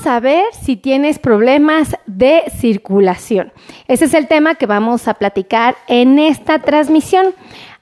saber 0.00 0.44
si 0.62 0.76
tienes 0.76 1.18
problemas 1.18 1.96
de 2.06 2.42
circulación? 2.58 3.52
Ese 3.86 4.06
es 4.06 4.14
el 4.14 4.28
tema 4.28 4.54
que 4.54 4.66
vamos 4.66 5.08
a 5.08 5.14
platicar 5.14 5.76
en 5.88 6.18
esta 6.18 6.58
transmisión. 6.60 7.34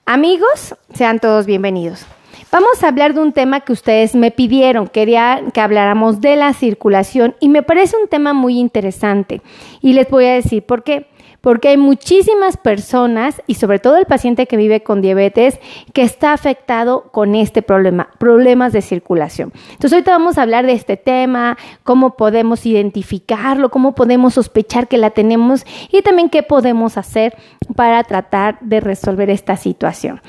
Amigos, 0.05 0.75
sean 0.95 1.21
todos 1.21 1.47
bienvenidos. 1.47 2.07
Vamos 2.51 2.83
a 2.83 2.89
hablar 2.89 3.13
de 3.15 3.21
un 3.21 3.33
tema 3.33 3.61
que 3.61 3.73
ustedes 3.73 4.15
me 4.15 4.31
pidieron, 4.31 4.89
quería 4.89 5.43
que 5.53 5.61
habláramos 5.61 6.23
de 6.23 6.35
la 6.37 6.55
circulación 6.55 7.37
y 7.41 7.51
me 7.51 7.63
parece 7.63 7.97
un 7.97 8.09
tema 8.09 8.33
muy 8.33 8.59
interesante 8.59 9.43
y 9.83 9.93
les 9.93 10.09
voy 10.09 10.25
a 10.25 10.33
decir 10.33 10.63
por 10.63 10.83
qué 10.83 11.07
porque 11.41 11.69
hay 11.69 11.77
muchísimas 11.77 12.57
personas 12.57 13.43
y 13.47 13.55
sobre 13.55 13.79
todo 13.79 13.97
el 13.97 14.07
paciente 14.07 14.47
que 14.47 14.57
vive 14.57 14.83
con 14.83 15.01
diabetes 15.01 15.59
que 15.93 16.03
está 16.03 16.33
afectado 16.33 17.11
con 17.13 17.35
este 17.35 17.63
problema, 17.63 18.09
problemas 18.19 18.73
de 18.73 18.83
circulación. 18.83 19.53
Entonces 19.71 19.93
ahorita 19.93 20.13
vamos 20.13 20.39
a 20.39 20.43
hablar 20.43 20.67
de 20.67 20.73
este 20.73 20.97
tema, 20.97 21.57
cómo 21.85 22.17
podemos 22.17 22.67
identificarlo, 22.67 23.71
cómo 23.71 23.95
podemos 23.95 24.35
sospechar 24.35 24.89
que 24.89 24.99
la 24.99 25.11
tenemos 25.11 25.65
y 25.91 26.03
también 26.03 26.31
qué 26.31 26.43
podemos 26.43 26.97
hacer 26.99 27.37
para 27.77 28.03
tratar 28.05 28.59
de 28.61 28.81
resolver 28.81 29.31
esta 29.31 29.57
situación. 29.57 30.21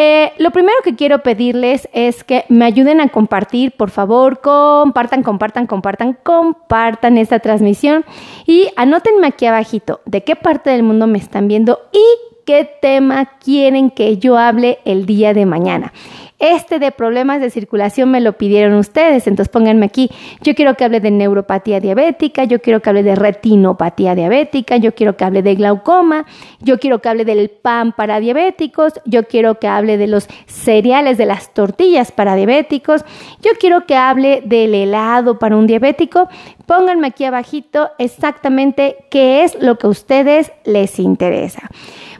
Eh, 0.00 0.32
lo 0.38 0.52
primero 0.52 0.76
que 0.84 0.94
quiero 0.94 1.24
pedirles 1.24 1.88
es 1.92 2.22
que 2.22 2.44
me 2.48 2.64
ayuden 2.64 3.00
a 3.00 3.08
compartir, 3.08 3.72
por 3.72 3.90
favor, 3.90 4.40
compartan, 4.40 5.24
compartan, 5.24 5.66
compartan, 5.66 6.16
compartan 6.22 7.18
esta 7.18 7.40
transmisión 7.40 8.04
y 8.46 8.68
anótenme 8.76 9.26
aquí 9.26 9.46
abajito 9.46 10.00
de 10.04 10.22
qué 10.22 10.36
parte 10.36 10.70
del 10.70 10.84
mundo 10.84 11.08
me 11.08 11.18
están 11.18 11.48
viendo 11.48 11.80
y 11.92 12.44
qué 12.46 12.70
tema 12.80 13.38
quieren 13.40 13.90
que 13.90 14.18
yo 14.18 14.38
hable 14.38 14.78
el 14.84 15.04
día 15.04 15.34
de 15.34 15.46
mañana. 15.46 15.92
Este 16.38 16.78
de 16.78 16.92
problemas 16.92 17.40
de 17.40 17.50
circulación 17.50 18.12
me 18.12 18.20
lo 18.20 18.34
pidieron 18.34 18.74
ustedes, 18.74 19.26
entonces 19.26 19.48
pónganme 19.48 19.86
aquí. 19.86 20.08
Yo 20.40 20.54
quiero 20.54 20.74
que 20.74 20.84
hable 20.84 21.00
de 21.00 21.10
neuropatía 21.10 21.80
diabética, 21.80 22.44
yo 22.44 22.60
quiero 22.60 22.80
que 22.80 22.90
hable 22.90 23.02
de 23.02 23.16
retinopatía 23.16 24.14
diabética, 24.14 24.76
yo 24.76 24.94
quiero 24.94 25.16
que 25.16 25.24
hable 25.24 25.42
de 25.42 25.56
glaucoma, 25.56 26.26
yo 26.60 26.78
quiero 26.78 27.00
que 27.00 27.08
hable 27.08 27.24
del 27.24 27.50
pan 27.50 27.90
para 27.90 28.20
diabéticos, 28.20 28.92
yo 29.04 29.24
quiero 29.24 29.58
que 29.58 29.66
hable 29.66 29.98
de 29.98 30.06
los 30.06 30.28
cereales, 30.46 31.18
de 31.18 31.26
las 31.26 31.52
tortillas 31.54 32.12
para 32.12 32.36
diabéticos, 32.36 33.04
yo 33.42 33.50
quiero 33.58 33.84
que 33.84 33.96
hable 33.96 34.40
del 34.44 34.76
helado 34.76 35.40
para 35.40 35.56
un 35.56 35.66
diabético. 35.66 36.28
Pónganme 36.66 37.08
aquí 37.08 37.24
abajito 37.24 37.90
exactamente 37.98 38.96
qué 39.10 39.42
es 39.42 39.60
lo 39.60 39.76
que 39.76 39.88
a 39.88 39.90
ustedes 39.90 40.52
les 40.64 41.00
interesa. 41.00 41.68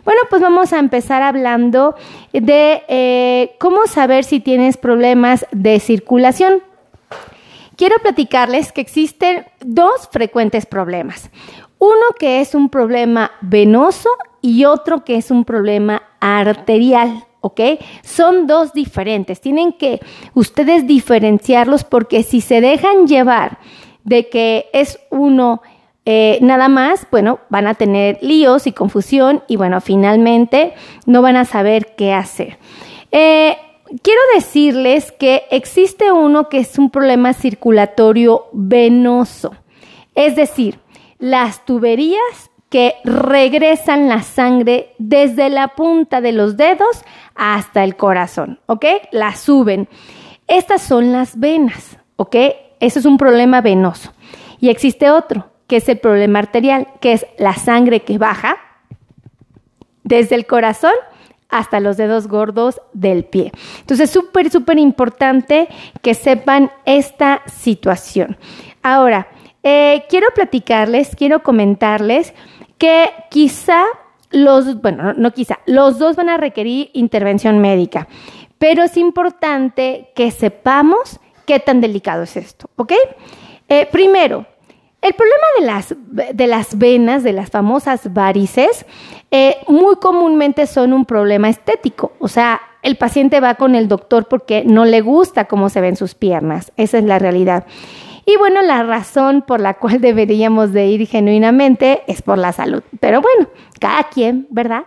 Bueno, 0.09 0.23
pues 0.31 0.41
vamos 0.41 0.73
a 0.73 0.79
empezar 0.79 1.21
hablando 1.21 1.95
de 2.33 2.83
eh, 2.89 3.57
cómo 3.61 3.87
saber 3.87 4.25
si 4.25 4.41
tienes 4.41 4.79
problemas 4.79 5.45
de 5.51 5.81
circulación. 5.81 6.63
Quiero 7.77 7.97
platicarles 8.01 8.73
que 8.73 8.81
existen 8.81 9.45
dos 9.61 10.09
frecuentes 10.11 10.65
problemas. 10.65 11.31
Uno 11.79 12.15
que 12.19 12.41
es 12.41 12.55
un 12.55 12.71
problema 12.71 13.33
venoso 13.43 14.09
y 14.41 14.65
otro 14.65 15.05
que 15.05 15.17
es 15.17 15.31
un 15.31 15.45
problema 15.45 16.03
arterial. 16.21 17.27
¿ok? 17.43 17.61
Son 18.03 18.47
dos 18.47 18.73
diferentes. 18.73 19.43
Tienen 19.43 19.75
que 19.75 20.01
ustedes 20.33 20.87
diferenciarlos 20.87 21.85
porque 21.85 22.23
si 22.23 22.41
se 22.41 22.63
dejan 22.63 23.09
llevar 23.09 23.59
de 24.05 24.31
que 24.31 24.71
es 24.73 25.01
uno 25.11 25.61
eh, 26.11 26.39
nada 26.41 26.71
más, 26.71 27.07
bueno, 27.11 27.41
van 27.51 27.67
a 27.67 27.75
tener 27.75 28.17
líos 28.23 28.67
y 28.67 28.73
confusión 28.73 29.43
y 29.47 29.57
bueno, 29.57 29.79
finalmente 29.83 30.73
no 31.05 31.21
van 31.21 31.37
a 31.37 31.45
saber 31.45 31.95
qué 31.99 32.15
hacer. 32.15 32.57
Eh, 33.13 33.59
quiero 34.01 34.21
decirles 34.35 35.13
que 35.13 35.43
existe 35.51 36.11
uno 36.11 36.49
que 36.49 36.61
es 36.61 36.79
un 36.79 36.89
problema 36.89 37.35
circulatorio 37.35 38.47
venoso, 38.53 39.55
es 40.15 40.35
decir, 40.35 40.79
las 41.19 41.67
tuberías 41.67 42.51
que 42.71 42.95
regresan 43.05 44.09
la 44.09 44.23
sangre 44.23 44.95
desde 44.97 45.51
la 45.51 45.69
punta 45.69 46.23
de 46.23 46.33
los 46.33 46.57
dedos 46.57 47.05
hasta 47.35 47.85
el 47.85 47.97
corazón, 47.97 48.61
¿ok? 48.65 48.87
La 49.13 49.37
suben. 49.37 49.91
Estas 50.47 50.81
son 50.81 51.13
las 51.13 51.39
venas, 51.39 51.99
¿ok? 52.17 52.35
Eso 52.81 52.99
es 52.99 53.05
un 53.05 53.19
problema 53.19 53.61
venoso. 53.61 54.15
Y 54.59 54.71
existe 54.71 55.11
otro, 55.11 55.51
que 55.69 55.77
es 55.77 55.89
el 55.89 55.99
problema 55.99 56.41
arterial, 56.41 56.89
que 57.01 57.13
es 57.13 57.27
la 57.39 57.55
sangre 57.55 58.01
que 58.01 58.19
baja 58.19 58.57
desde 60.03 60.35
el 60.35 60.47
corazón 60.47 60.95
hasta 61.49 61.81
los 61.81 61.97
dedos 61.97 62.27
gordos 62.27 62.81
del 62.93 63.25
pie. 63.25 63.53
Entonces, 63.81 64.11
súper, 64.11 64.51
súper 64.51 64.79
importante 64.79 65.69
que 66.03 66.15
sepan 66.15 66.71
esta 66.85 67.43
situación. 67.47 68.37
Ahora, 68.83 69.29
eh, 69.63 70.05
quiero 70.09 70.29
platicarles, 70.35 71.15
quiero 71.15 71.43
comentarles 71.43 72.35
que 72.77 73.11
quizá 73.31 73.85
los, 74.31 74.81
bueno, 74.81 75.15
no 75.15 75.33
quizá, 75.33 75.59
los 75.67 75.99
dos 75.99 76.17
van 76.17 76.29
a 76.29 76.37
requerir 76.37 76.91
intervención 76.93 77.59
médica, 77.59 78.09
pero 78.59 78.83
es 78.83 78.97
importante 78.97 80.11
que 80.15 80.31
sepamos 80.31 81.19
qué 81.47 81.61
tan 81.61 81.81
delicado 81.81 82.25
es 82.25 82.37
esto, 82.37 82.69
¿ok? 82.77 82.93
Eh, 83.69 83.89
primero, 83.91 84.47
el 85.01 85.15
problema 85.15 85.45
de 85.59 85.67
las, 85.67 85.95
de 86.35 86.47
las 86.47 86.79
venas, 86.79 87.23
de 87.23 87.33
las 87.33 87.51
famosas 87.51 88.13
varices, 88.13 88.85
eh, 89.31 89.57
muy 89.69 89.97
comúnmente 89.97 90.67
son 90.67 90.93
un 90.93 91.05
problema 91.05 91.49
estético. 91.49 92.13
O 92.19 92.29
sea, 92.29 92.61
el 92.83 92.97
paciente 92.97 93.41
va 93.41 93.55
con 93.55 93.75
el 93.75 93.87
doctor 93.89 94.27
porque 94.27 94.65
no 94.65 94.85
le 94.85 95.01
gusta 95.01 95.45
cómo 95.45 95.69
se 95.69 95.81
ven 95.81 95.97
sus 95.97 96.15
piernas. 96.15 96.73
Esa 96.77 96.99
es 96.99 97.05
la 97.05 97.19
realidad. 97.19 97.65
Y 98.27 98.37
bueno, 98.37 98.61
la 98.61 98.83
razón 98.83 99.43
por 99.43 99.61
la 99.61 99.75
cual 99.75 100.01
deberíamos 100.03 100.73
de 100.73 100.87
ir 100.87 101.07
genuinamente 101.07 102.03
es 102.09 102.21
por 102.21 102.39
la 102.39 102.53
salud. 102.53 102.83
Pero 103.01 103.23
bueno, 103.23 103.49
cada 103.81 104.05
quien, 104.05 104.47
¿verdad? 104.51 104.85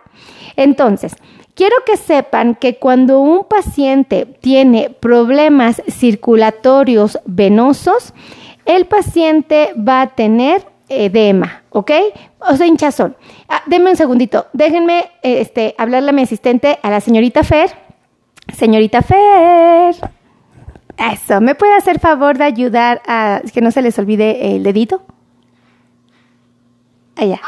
Entonces, 0.56 1.16
quiero 1.54 1.76
que 1.86 1.96
sepan 1.96 2.54
que 2.54 2.76
cuando 2.76 3.18
un 3.18 3.44
paciente 3.48 4.26
tiene 4.26 4.90
problemas 4.90 5.82
circulatorios 5.88 7.18
venosos, 7.24 8.14
el 8.64 8.86
paciente 8.86 9.72
va 9.76 10.02
a 10.02 10.06
tener 10.08 10.66
edema, 10.88 11.62
¿ok? 11.70 11.90
O 12.40 12.56
sea, 12.56 12.66
hinchazón. 12.66 13.16
Ah, 13.48 13.62
denme 13.66 13.90
un 13.90 13.96
segundito. 13.96 14.46
Déjenme 14.52 15.10
este, 15.22 15.74
hablarle 15.78 16.10
a 16.10 16.12
mi 16.12 16.22
asistente, 16.22 16.78
a 16.82 16.90
la 16.90 17.00
señorita 17.00 17.44
Fer. 17.44 17.70
Señorita 18.52 19.02
Fer. 19.02 19.94
Eso, 20.96 21.40
¿me 21.40 21.54
puede 21.54 21.74
hacer 21.74 21.98
favor 21.98 22.36
de 22.36 22.44
ayudar 22.44 23.00
a 23.06 23.40
que 23.52 23.60
no 23.60 23.70
se 23.70 23.82
les 23.82 23.98
olvide 23.98 24.54
el 24.54 24.62
dedito? 24.62 25.02
Allá. 27.16 27.40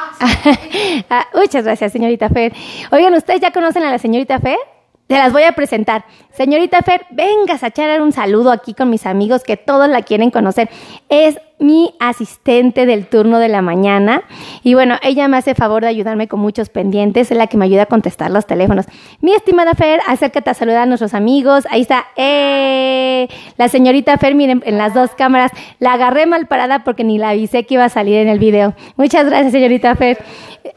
Ah, 1.11 1.27
muchas 1.35 1.65
gracias, 1.65 1.93
señorita 1.93 2.29
Fer. 2.29 2.53
Oigan, 2.91 3.15
¿ustedes 3.15 3.41
ya 3.41 3.51
conocen 3.51 3.83
a 3.83 3.91
la 3.91 3.99
señorita 3.99 4.39
Fer? 4.39 4.59
Te 5.07 5.17
las 5.17 5.33
voy 5.33 5.43
a 5.43 5.53
presentar. 5.53 6.07
Señorita 6.33 6.81
Fer, 6.81 7.05
vengas 7.11 7.63
a 7.63 7.67
echar 7.67 8.01
un 8.01 8.13
saludo 8.13 8.51
aquí 8.51 8.73
con 8.73 8.89
mis 8.89 9.05
amigos 9.05 9.45
que 9.45 9.59
todos 9.59 9.87
la 9.89 10.01
quieren 10.01 10.31
conocer. 10.31 10.71
Es 11.11 11.39
mi 11.59 11.95
asistente 12.01 12.87
del 12.87 13.07
turno 13.07 13.39
de 13.39 13.49
la 13.49 13.63
mañana 13.63 14.23
y 14.63 14.75
bueno, 14.75 14.97
ella 15.03 15.29
me 15.29 15.37
hace 15.37 15.55
favor 15.55 15.83
de 15.83 15.89
ayudarme 15.89 16.27
con 16.27 16.41
muchos 16.41 16.69
pendientes, 16.69 17.31
es 17.31 17.37
la 17.37 17.47
que 17.47 17.57
me 17.57 17.67
ayuda 17.67 17.83
a 17.83 17.87
contestar 17.87 18.31
los 18.31 18.47
teléfonos. 18.47 18.87
Mi 19.21 19.35
estimada 19.35 19.75
Fer, 19.75 20.01
acércate 20.07 20.51
a 20.51 20.55
saludar 20.55 20.83
a 20.83 20.87
nuestros 20.87 21.15
amigos. 21.15 21.65
Ahí 21.71 21.83
está, 21.83 22.07
eh, 22.17 23.29
la 23.57 23.69
señorita 23.69 24.17
Fer, 24.17 24.35
miren, 24.35 24.63
en 24.65 24.79
las 24.79 24.95
dos 24.95 25.11
cámaras. 25.11 25.53
La 25.81 25.93
agarré 25.93 26.25
mal 26.27 26.47
parada 26.47 26.83
porque 26.83 27.05
ni 27.05 27.19
la 27.19 27.31
avisé 27.31 27.65
que 27.65 27.75
iba 27.75 27.85
a 27.85 27.91
salir 27.91 28.17
en 28.17 28.29
el 28.29 28.39
video. 28.39 28.75
Muchas 28.97 29.27
gracias, 29.27 29.53
señorita 29.53 29.95
Fer. 29.97 30.19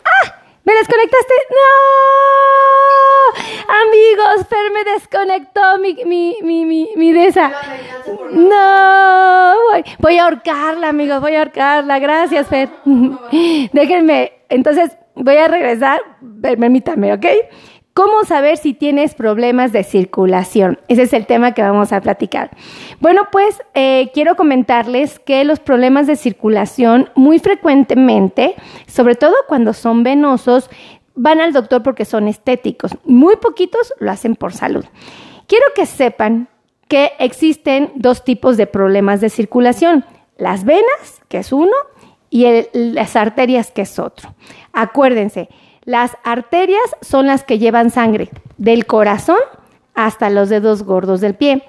¡Ah! 0.05 0.36
¿Me 0.67 0.73
desconectaste? 0.73 1.33
¡No! 1.50 1.67
Amigos, 3.83 4.47
Fer 4.50 4.69
me 4.73 4.83
desconectó 4.91 5.61
mi, 5.79 5.94
mi, 6.05 6.35
mi, 6.44 6.66
mi, 6.66 6.89
mi 6.94 7.13
de 7.13 7.28
esa. 7.28 7.53
No, 8.33 9.55
voy, 9.72 9.85
voy 9.99 10.17
a 10.17 10.25
ahorcarla, 10.25 10.90
amigos, 10.90 11.22
voy 11.22 11.35
a 11.35 11.40
ahorcarla. 11.40 11.99
Gracias, 11.99 12.47
Fer. 12.47 12.67
Déjenme, 13.72 14.34
entonces 14.49 14.97
voy 15.16 15.37
a 15.37 15.47
regresar. 15.47 16.02
Permítame, 16.41 17.14
¿ok? 17.14 17.25
¿Cómo 17.97 18.26
saber 18.26 18.58
si 18.58 18.76
tienes 18.76 19.16
problemas 19.16 19.72
de 19.72 19.84
circulación? 19.84 20.78
Ese 20.88 21.02
es 21.02 21.14
el 21.14 21.26
tema 21.26 21.55
que 21.55 21.64
vamos 21.64 21.91
a 21.91 21.99
platicar. 21.99 22.52
Bueno, 22.99 23.23
pues 23.32 23.59
eh, 23.73 24.11
quiero 24.14 24.35
comentarles 24.35 25.17
que 25.17 25.44
los 25.44 25.59
problemas 25.59 26.05
de 26.05 26.16
circulación 26.16 27.09
muy 27.16 27.40
frecuentemente, 27.40 28.53
sobre 28.85 29.16
todo 29.16 29.34
cuando 29.47 29.73
son 29.73 30.03
venosos, 30.03 30.70
van 31.16 31.41
al 31.41 31.53
doctor 31.53 31.82
porque 31.82 32.05
son 32.05 32.28
estéticos. 32.28 32.96
Muy 33.03 33.38
poquitos 33.38 33.91
lo 34.00 34.11
hacen 34.11 34.35
por 34.35 34.53
salud. 34.53 34.85
Quiero 35.47 35.66
que 35.76 35.88
sepan 35.88 36.50
que 36.88 37.14
existen 37.17 37.91
dos 37.96 38.23
tipos 38.23 38.58
de 38.58 38.67
problemas 38.67 39.22
de 39.22 39.29
circulación. 39.29 40.05
Las 40.38 40.66
venas, 40.66 41.23
que 41.29 41.40
es 41.40 41.52
uno, 41.52 41.73
y 42.29 42.46
las 42.73 43.16
arterias, 43.16 43.72
que 43.72 43.82
es 43.82 43.97
otro. 43.97 44.35
Acuérdense, 44.72 45.50
las 45.87 46.17
arterias 46.25 46.97
son 46.99 47.28
las 47.28 47.45
que 47.45 47.59
llevan 47.59 47.91
sangre 47.91 48.29
del 48.57 48.85
corazón 48.85 49.39
hasta 49.95 50.29
los 50.29 50.49
dedos 50.49 50.84
gordos 50.84 51.22
del 51.22 51.34
pie. 51.34 51.63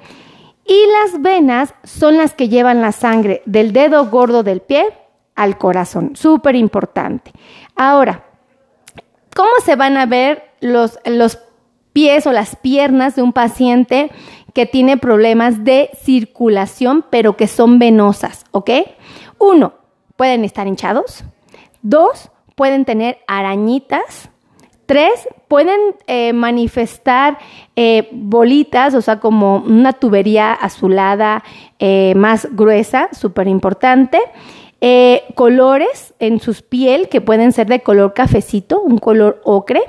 Y 0.67 0.77
las 1.01 1.23
venas 1.23 1.73
son 1.85 2.17
las 2.17 2.35
que 2.35 2.49
llevan 2.49 2.81
la 2.81 2.91
sangre 2.91 3.43
del 3.47 3.73
dedo 3.73 4.07
gordo 4.07 4.43
del 4.43 4.61
pie 4.61 4.85
al 5.37 5.57
corazón. 5.57 6.17
Súper 6.17 6.57
importante. 6.57 7.31
Ahora, 7.77 8.25
¿cómo 9.37 9.53
se 9.65 9.77
van 9.77 9.97
a 9.97 10.05
ver 10.05 10.51
los, 10.61 10.99
los 11.05 11.39
pies 11.93 12.27
o 12.27 12.33
las 12.33 12.57
piernas 12.57 13.15
de 13.15 13.23
un 13.23 13.33
paciente 13.33 14.11
que 14.53 14.67
tiene 14.67 14.97
problemas 14.97 15.63
de 15.63 15.91
circulación, 16.03 17.05
pero 17.09 17.37
que 17.37 17.47
son 17.47 17.79
venosas? 17.79 18.47
¿Ok? 18.51 18.71
Uno, 19.39 19.75
pueden 20.17 20.45
estar 20.45 20.67
hinchados. 20.67 21.23
Dos, 21.83 22.33
pueden 22.59 22.85
tener 22.85 23.19
arañitas. 23.29 24.31
Tres, 24.85 25.29
pueden 25.47 25.79
eh, 26.09 26.33
manifestar 26.33 27.39
eh, 27.77 28.09
bolitas, 28.11 28.95
o 28.95 29.01
sea, 29.01 29.21
como 29.21 29.59
una 29.59 29.93
tubería 29.93 30.53
azulada 30.53 31.45
eh, 31.79 32.15
más 32.17 32.49
gruesa, 32.51 33.11
súper 33.13 33.47
importante. 33.47 34.19
colores 35.35 36.15
en 36.19 36.41
sus 36.41 36.63
piel 36.63 37.09
que 37.09 37.21
pueden 37.21 37.53
ser 37.53 37.69
de 37.69 37.81
color 37.81 38.13
cafecito, 38.13 38.81
un 38.81 38.99
color 38.99 39.41
ocre. 39.45 39.83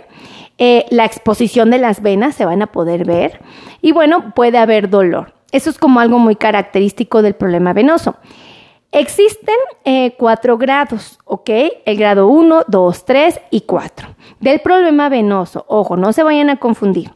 la 0.91 1.05
exposición 1.05 1.71
de 1.71 1.79
las 1.79 2.01
venas 2.01 2.35
se 2.35 2.45
van 2.45 2.61
a 2.61 2.67
poder 2.67 3.03
ver. 3.03 3.39
Y 3.81 3.93
bueno, 3.93 4.33
puede 4.35 4.59
haber 4.59 4.89
dolor. 4.89 5.33
Eso 5.51 5.71
es 5.71 5.79
como 5.79 5.99
algo 5.99 6.19
muy 6.19 6.35
característico 6.35 7.23
del 7.23 7.33
problema 7.33 7.73
venoso. 7.73 8.15
Existen 8.91 9.55
eh, 9.85 10.15
cuatro 10.17 10.57
grados, 10.57 11.19
¿ok? 11.25 11.49
El 11.85 11.97
grado 11.97 12.27
1, 12.27 12.63
2, 12.67 13.05
3 13.05 13.39
y 13.51 13.61
4 13.61 14.07
del 14.39 14.61
problema 14.61 15.09
venoso. 15.09 15.65
Ojo, 15.67 15.95
no 15.95 16.11
se 16.11 16.23
vayan 16.23 16.49
a 16.49 16.57
confundir. 16.57 17.11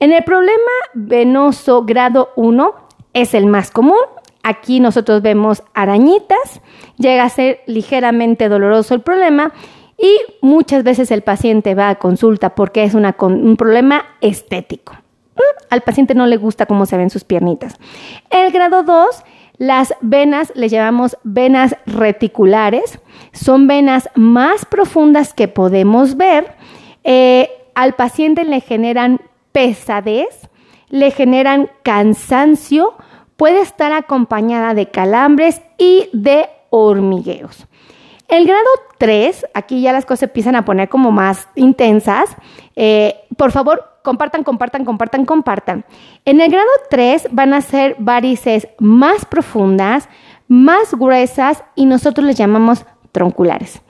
En 0.00 0.12
el 0.12 0.24
problema 0.24 0.70
venoso 0.94 1.84
grado 1.84 2.30
1 2.36 2.74
es 3.12 3.34
el 3.34 3.46
más 3.46 3.70
común. 3.70 4.00
Aquí 4.42 4.80
nosotros 4.80 5.20
vemos 5.20 5.62
arañitas, 5.74 6.62
llega 6.96 7.24
a 7.24 7.28
ser 7.28 7.60
ligeramente 7.66 8.48
doloroso 8.48 8.94
el 8.94 9.02
problema 9.02 9.52
y 9.98 10.18
muchas 10.40 10.82
veces 10.82 11.10
el 11.10 11.22
paciente 11.22 11.74
va 11.74 11.90
a 11.90 11.96
consulta 11.96 12.54
porque 12.54 12.84
es 12.84 12.94
un 12.94 13.56
problema 13.56 14.02
estético. 14.22 14.94
Mm, 15.36 15.64
al 15.70 15.82
paciente 15.82 16.14
no 16.14 16.26
le 16.26 16.38
gusta 16.38 16.66
cómo 16.66 16.86
se 16.86 16.96
ven 16.96 17.10
sus 17.10 17.22
piernitas. 17.22 17.76
El 18.30 18.50
grado 18.50 18.82
2 18.82 19.24
las 19.62 19.94
venas 20.00 20.52
le 20.56 20.68
llamamos 20.68 21.16
venas 21.22 21.76
reticulares, 21.86 22.98
son 23.32 23.68
venas 23.68 24.10
más 24.16 24.64
profundas 24.64 25.34
que 25.34 25.46
podemos 25.46 26.16
ver. 26.16 26.56
Eh, 27.04 27.48
al 27.76 27.92
paciente 27.92 28.44
le 28.44 28.60
generan 28.60 29.20
pesadez, 29.52 30.48
le 30.88 31.12
generan 31.12 31.70
cansancio, 31.84 32.94
puede 33.36 33.60
estar 33.60 33.92
acompañada 33.92 34.74
de 34.74 34.90
calambres 34.90 35.62
y 35.78 36.08
de 36.12 36.46
hormigueos. 36.70 37.68
El 38.26 38.48
grado 38.48 38.66
3, 38.98 39.46
aquí 39.54 39.80
ya 39.80 39.92
las 39.92 40.06
cosas 40.06 40.24
empiezan 40.24 40.56
a 40.56 40.64
poner 40.64 40.88
como 40.88 41.12
más 41.12 41.46
intensas. 41.54 42.36
Eh, 42.74 43.14
por 43.36 43.52
favor, 43.52 43.91
compartan, 44.02 44.44
compartan, 44.44 44.84
compartan, 44.84 45.24
compartan. 45.24 45.84
En 46.24 46.40
el 46.40 46.50
grado 46.50 46.68
3 46.90 47.28
van 47.30 47.54
a 47.54 47.60
ser 47.60 47.96
varices 47.98 48.68
más 48.78 49.24
profundas, 49.24 50.08
más 50.48 50.94
gruesas 50.94 51.64
y 51.74 51.86
nosotros 51.86 52.26
les 52.26 52.36
llamamos 52.36 52.84
tronculares. 53.12 53.82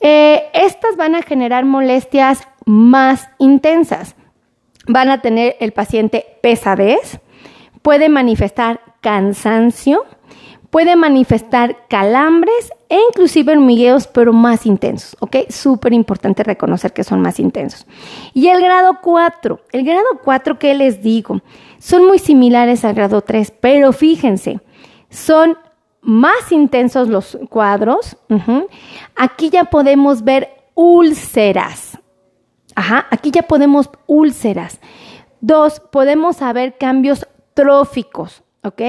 Eh, 0.00 0.44
estas 0.54 0.96
van 0.96 1.14
a 1.14 1.22
generar 1.22 1.64
molestias 1.64 2.46
más 2.64 3.28
intensas. 3.38 4.14
Van 4.86 5.10
a 5.10 5.20
tener 5.20 5.56
el 5.60 5.72
paciente 5.72 6.24
pesadez, 6.42 7.20
puede 7.82 8.08
manifestar 8.08 8.80
cansancio, 9.00 10.04
puede 10.70 10.96
manifestar 10.96 11.86
calambres 11.88 12.72
e 12.88 12.98
inclusive 13.10 13.52
hormigueos, 13.52 14.06
pero 14.06 14.32
más 14.32 14.66
intensos, 14.66 15.16
¿ok? 15.20 15.36
Súper 15.48 15.92
importante 15.92 16.42
reconocer 16.42 16.92
que 16.92 17.04
son 17.04 17.20
más 17.20 17.38
intensos. 17.40 17.86
Y 18.34 18.48
el 18.48 18.60
grado 18.60 18.98
4, 19.02 19.60
el 19.72 19.84
grado 19.84 20.06
4, 20.24 20.58
¿qué 20.58 20.74
les 20.74 21.02
digo? 21.02 21.40
Son 21.78 22.06
muy 22.06 22.18
similares 22.18 22.84
al 22.84 22.94
grado 22.94 23.20
3, 23.20 23.52
pero 23.60 23.92
fíjense, 23.92 24.60
son 25.10 25.56
más 26.00 26.52
intensos 26.52 27.08
los 27.08 27.38
cuadros. 27.50 28.16
Aquí 29.16 29.50
ya 29.50 29.64
podemos 29.64 30.22
ver 30.22 30.48
úlceras. 30.74 31.98
Ajá, 32.74 33.06
aquí 33.10 33.30
ya 33.30 33.42
podemos 33.42 33.90
úlceras. 34.06 34.80
Dos, 35.40 35.80
podemos 35.80 36.36
saber 36.36 36.76
cambios 36.78 37.26
tróficos. 37.54 38.42
¿Ok? 38.68 38.82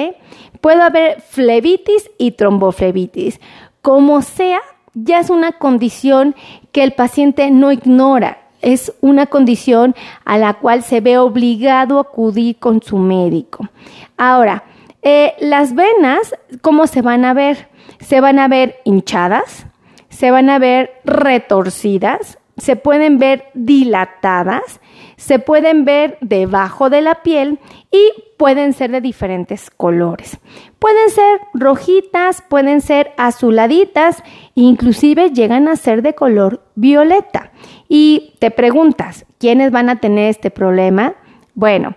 Puede 0.62 0.82
haber 0.82 1.22
flebitis 1.22 2.10
y 2.18 2.32
tromboflebitis. 2.32 3.40
Como 3.82 4.22
sea, 4.22 4.62
ya 4.94 5.20
es 5.20 5.30
una 5.30 5.54
condición 5.54 6.36
que 6.72 6.84
el 6.84 6.94
paciente 6.94 7.52
no 7.52 7.72
ignora. 7.72 8.40
Es 8.62 8.94
una 9.02 9.26
condición 9.26 9.96
a 10.26 10.38
la 10.38 10.56
cual 10.56 10.84
se 10.84 11.02
ve 11.02 11.18
obligado 11.18 11.98
a 11.98 12.02
acudir 12.02 12.58
con 12.58 12.82
su 12.82 12.98
médico. 12.98 13.70
Ahora, 14.18 14.64
eh, 15.02 15.34
las 15.40 15.74
venas, 15.76 16.36
¿cómo 16.62 16.88
se 16.88 17.02
van 17.02 17.24
a 17.24 17.34
ver? 17.34 17.70
Se 18.02 18.20
van 18.20 18.38
a 18.38 18.48
ver 18.48 18.76
hinchadas, 18.84 19.66
se 20.10 20.32
van 20.32 20.50
a 20.50 20.60
ver 20.60 20.92
retorcidas, 21.06 22.38
se 22.58 22.76
pueden 22.76 23.18
ver 23.18 23.46
dilatadas, 23.54 24.82
se 25.16 25.40
pueden 25.40 25.86
ver 25.86 26.18
debajo 26.22 26.90
de 26.90 27.02
la 27.02 27.16
piel 27.24 27.60
y 27.92 28.14
pueden 28.38 28.74
ser 28.74 28.92
de 28.92 29.02
diferentes 29.02 29.70
colores. 29.72 30.38
Pueden 30.78 31.10
ser 31.10 31.42
rojitas, 31.54 32.44
pueden 32.48 32.82
ser 32.82 33.12
azuladitas, 33.18 34.24
inclusive 34.56 35.32
llegan 35.32 35.68
a 35.68 35.76
ser 35.76 36.02
de 36.02 36.14
color 36.14 36.62
violeta. 36.76 37.52
Y 37.88 38.34
te 38.40 38.52
preguntas, 38.52 39.26
¿quiénes 39.40 39.72
van 39.72 39.90
a 39.90 40.00
tener 40.00 40.30
este 40.30 40.52
problema? 40.52 41.16
Bueno, 41.56 41.96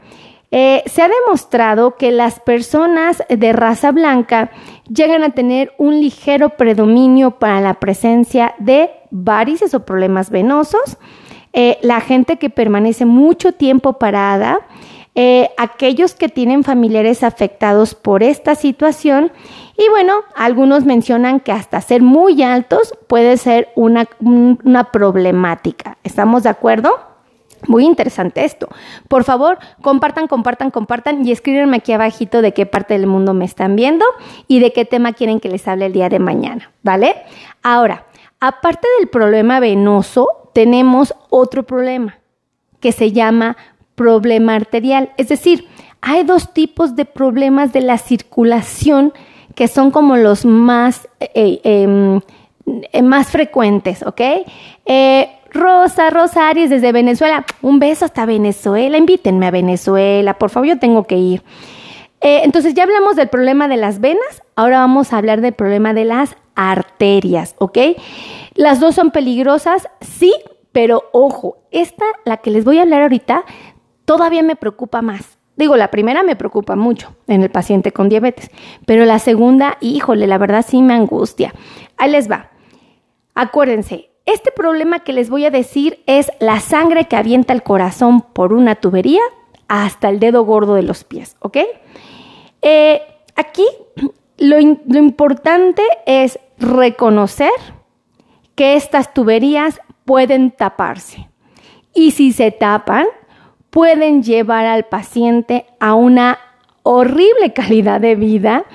eh, 0.51 0.83
se 0.87 1.03
ha 1.03 1.09
demostrado 1.09 1.97
que 1.97 2.11
las 2.11 2.41
personas 2.41 3.23
de 3.29 3.53
raza 3.53 3.91
blanca 3.91 4.51
llegan 4.87 5.23
a 5.25 5.31
tener 5.31 5.73
un 5.79 6.01
ligero 6.01 6.51
predominio 6.51 7.33
para 7.39 7.61
la 7.61 7.75
presencia 7.75 8.55
de 8.59 8.91
varices 9.11 9.73
o 9.75 9.85
problemas 9.85 10.31
venosos. 10.31 10.99
Eh, 11.55 11.79
la 11.83 12.01
gente 12.01 12.39
que 12.39 12.51
permanece 12.51 13.05
mucho 13.05 13.53
tiempo 13.53 13.95
parada, 13.95 14.61
eh, 15.15 15.51
aquellos 15.59 16.15
que 16.15 16.29
tienen 16.29 16.65
familiares 16.65 17.23
afectados 17.23 17.95
por 17.95 18.23
esta 18.23 18.55
situación 18.55 19.31
y 19.77 19.89
bueno, 19.91 20.15
algunos 20.35 20.85
mencionan 20.85 21.41
que 21.41 21.53
hasta 21.53 21.81
ser 21.81 22.03
muy 22.03 22.43
altos 22.43 22.95
puede 23.09 23.37
ser 23.37 23.69
una, 23.75 24.09
una 24.21 24.85
problemática. 24.91 25.99
¿Estamos 26.03 26.45
de 26.45 26.49
acuerdo? 26.49 27.13
Muy 27.67 27.85
interesante 27.85 28.45
esto. 28.45 28.69
Por 29.09 29.25
favor, 29.25 29.59
compartan, 29.83 30.27
compartan, 30.27 30.71
compartan 30.71 31.27
y 31.27 31.31
escríbanme 31.31 31.77
aquí 31.77 31.93
abajito 31.93 32.43
de 32.43 32.53
qué 32.53 32.67
parte 32.67 32.95
del 32.95 33.07
mundo 33.07 33.35
me 33.35 33.45
están 33.45 33.77
viendo 33.77 34.05
y 34.49 34.61
de 34.61 34.73
qué 34.73 34.85
tema 34.85 35.13
quieren 35.13 35.41
que 35.41 35.49
les 35.49 35.69
hable 35.69 35.87
el 35.87 35.93
día 35.93 36.09
de 36.09 36.19
mañana, 36.19 36.73
¿vale? 36.83 37.17
Ahora, 37.63 38.07
aparte 38.41 38.89
del 38.99 39.09
problema 39.09 39.61
venoso, 39.61 40.51
tenemos 40.55 41.15
otro 41.31 41.63
problema 41.63 42.19
que 42.81 42.91
se 42.91 43.13
llama 43.13 43.57
problema 43.95 44.55
arterial. 44.55 45.11
Es 45.17 45.29
decir, 45.29 45.67
hay 46.01 46.25
dos 46.25 46.53
tipos 46.53 46.97
de 46.97 47.05
problemas 47.05 47.73
de 47.73 47.81
la 47.81 47.97
circulación 47.97 49.13
que 49.55 49.69
son 49.69 49.91
como 49.91 50.17
los 50.17 50.45
más, 50.45 51.09
eh, 51.21 51.61
em, 51.63 52.21
eh, 52.67 53.03
más 53.03 53.29
frecuentes, 53.29 54.03
¿ok? 54.03 54.21
Eh, 54.87 55.29
Rosa, 55.53 56.11
Rosa 56.11 56.51
desde 56.55 56.93
Venezuela, 56.93 57.45
un 57.61 57.79
beso 57.79 58.07
hasta 58.07 58.25
Venezuela, 58.25 58.97
invítenme 58.97 59.47
a 59.47 59.51
Venezuela, 59.51 60.39
por 60.39 60.51
favor, 60.51 60.69
yo 60.69 60.79
tengo 60.79 61.05
que 61.05 61.17
ir. 61.17 61.43
entonces 62.25 62.75
ya 62.75 62.85
hablamos 62.85 63.17
del 63.17 63.29
problema 63.29 63.67
de 63.67 63.77
las 63.77 63.99
venas, 63.99 64.45
ahora 64.55 64.79
vamos 64.79 65.13
a 65.13 65.19
hablar 65.19 65.41
del 65.41 65.55
problema 65.55 65.93
de 65.93 66.05
las 66.05 66.37
arterias, 66.55 67.57
¿ok? 67.59 67.79
Las 68.55 68.79
dos 68.79 68.95
son 68.95 69.11
peligrosas, 69.11 69.89
sí, 70.01 70.33
pero 70.71 71.03
ojo, 71.13 71.57
esta, 71.73 72.05
la 72.25 72.37
que 72.37 72.53
les 72.53 72.65
voy 72.65 72.79
a 72.79 72.83
hablar 72.83 73.03
ahorita, 73.03 73.45
todavía 74.05 74.43
me 74.43 74.57
preocupa 74.57 75.03
más. 75.03 75.39
Digo, 75.57 75.77
la 75.77 75.91
primera 75.91 76.23
me 76.23 76.37
preocupa 76.37 76.77
mucho 76.77 77.15
en 77.27 77.43
el 77.43 77.51
paciente 77.51 77.93
con 77.93 78.09
diabetes, 78.09 78.51
pero 78.87 79.05
la 79.05 79.19
segunda, 79.19 79.77
híjole, 79.81 80.27
la 80.27 80.39
verdad 80.39 80.65
sí 80.67 80.81
me 80.81 80.95
angustia. 80.95 81.55
Ahí 81.99 82.11
les 82.11 82.31
va. 82.31 82.51
Acuérdense, 83.35 84.11
este 84.25 84.51
problema 84.51 85.01
que 85.01 85.13
les 85.13 85.29
voy 85.29 85.45
a 85.45 85.51
decir 85.51 86.03
es 86.07 86.31
la 86.41 86.61
sangre 86.61 87.07
que 87.07 87.17
avienta 87.17 87.53
el 87.53 87.63
corazón 87.63 88.23
por 88.23 88.53
una 88.53 88.77
tubería 88.77 89.21
hasta 89.69 90.09
el 90.09 90.21
dedo 90.21 90.45
gordo 90.45 90.75
de 90.75 90.83
los 90.83 91.05
pies, 91.05 91.37
¿ok? 91.41 91.59
Eh, 92.63 93.03
aquí 93.37 93.67
lo, 94.39 94.57
lo 94.59 94.99
importante 94.99 95.83
es 96.07 96.39
reconocer 96.59 97.51
que 98.55 98.77
estas 98.77 99.13
tuberías 99.13 99.81
pueden 100.05 100.51
taparse. 100.51 101.29
Y 101.95 102.13
si 102.13 102.33
se 102.33 102.51
tapan, 102.51 103.07
pueden 103.73 104.23
llevar 104.23 104.67
al 104.67 104.85
paciente 104.85 105.65
a 105.81 105.95
una 105.95 106.39
horrible 106.83 107.55
calidad 107.55 108.03
de 108.03 108.17
vida 108.17 108.67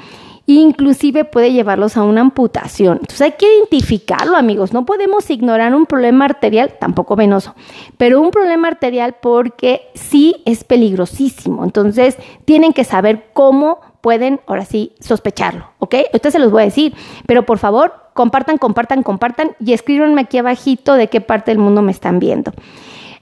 inclusive 0.47 1.25
puede 1.25 1.51
llevarlos 1.51 1.97
a 1.97 2.03
una 2.03 2.21
amputación. 2.21 2.99
Entonces 3.01 3.21
hay 3.21 3.31
que 3.33 3.53
identificarlo, 3.57 4.37
amigos. 4.37 4.73
No 4.73 4.85
podemos 4.85 5.29
ignorar 5.29 5.75
un 5.75 5.85
problema 5.85 6.25
arterial, 6.25 6.73
tampoco 6.79 7.15
venoso, 7.17 7.53
pero 7.97 8.21
un 8.21 8.31
problema 8.31 8.69
arterial 8.69 9.17
porque 9.21 9.89
sí 9.93 10.41
es 10.45 10.63
peligrosísimo. 10.63 11.65
Entonces 11.65 12.17
tienen 12.45 12.71
que 12.71 12.85
saber 12.85 13.25
cómo 13.33 13.79
pueden, 13.99 14.39
ahora 14.47 14.63
sí, 14.63 14.93
sospecharlo, 15.01 15.67
¿ok? 15.79 15.95
Ahorita 16.13 16.31
se 16.31 16.39
los 16.39 16.49
voy 16.49 16.61
a 16.61 16.65
decir, 16.65 16.95
pero 17.25 17.45
por 17.45 17.57
favor, 17.57 17.93
compartan, 18.13 18.57
compartan, 18.57 19.03
compartan 19.03 19.51
y 19.59 19.73
escríbanme 19.73 20.21
aquí 20.21 20.37
abajito 20.37 20.93
de 20.93 21.09
qué 21.09 21.19
parte 21.19 21.51
del 21.51 21.59
mundo 21.59 21.81
me 21.81 21.91
están 21.91 22.19
viendo 22.19 22.53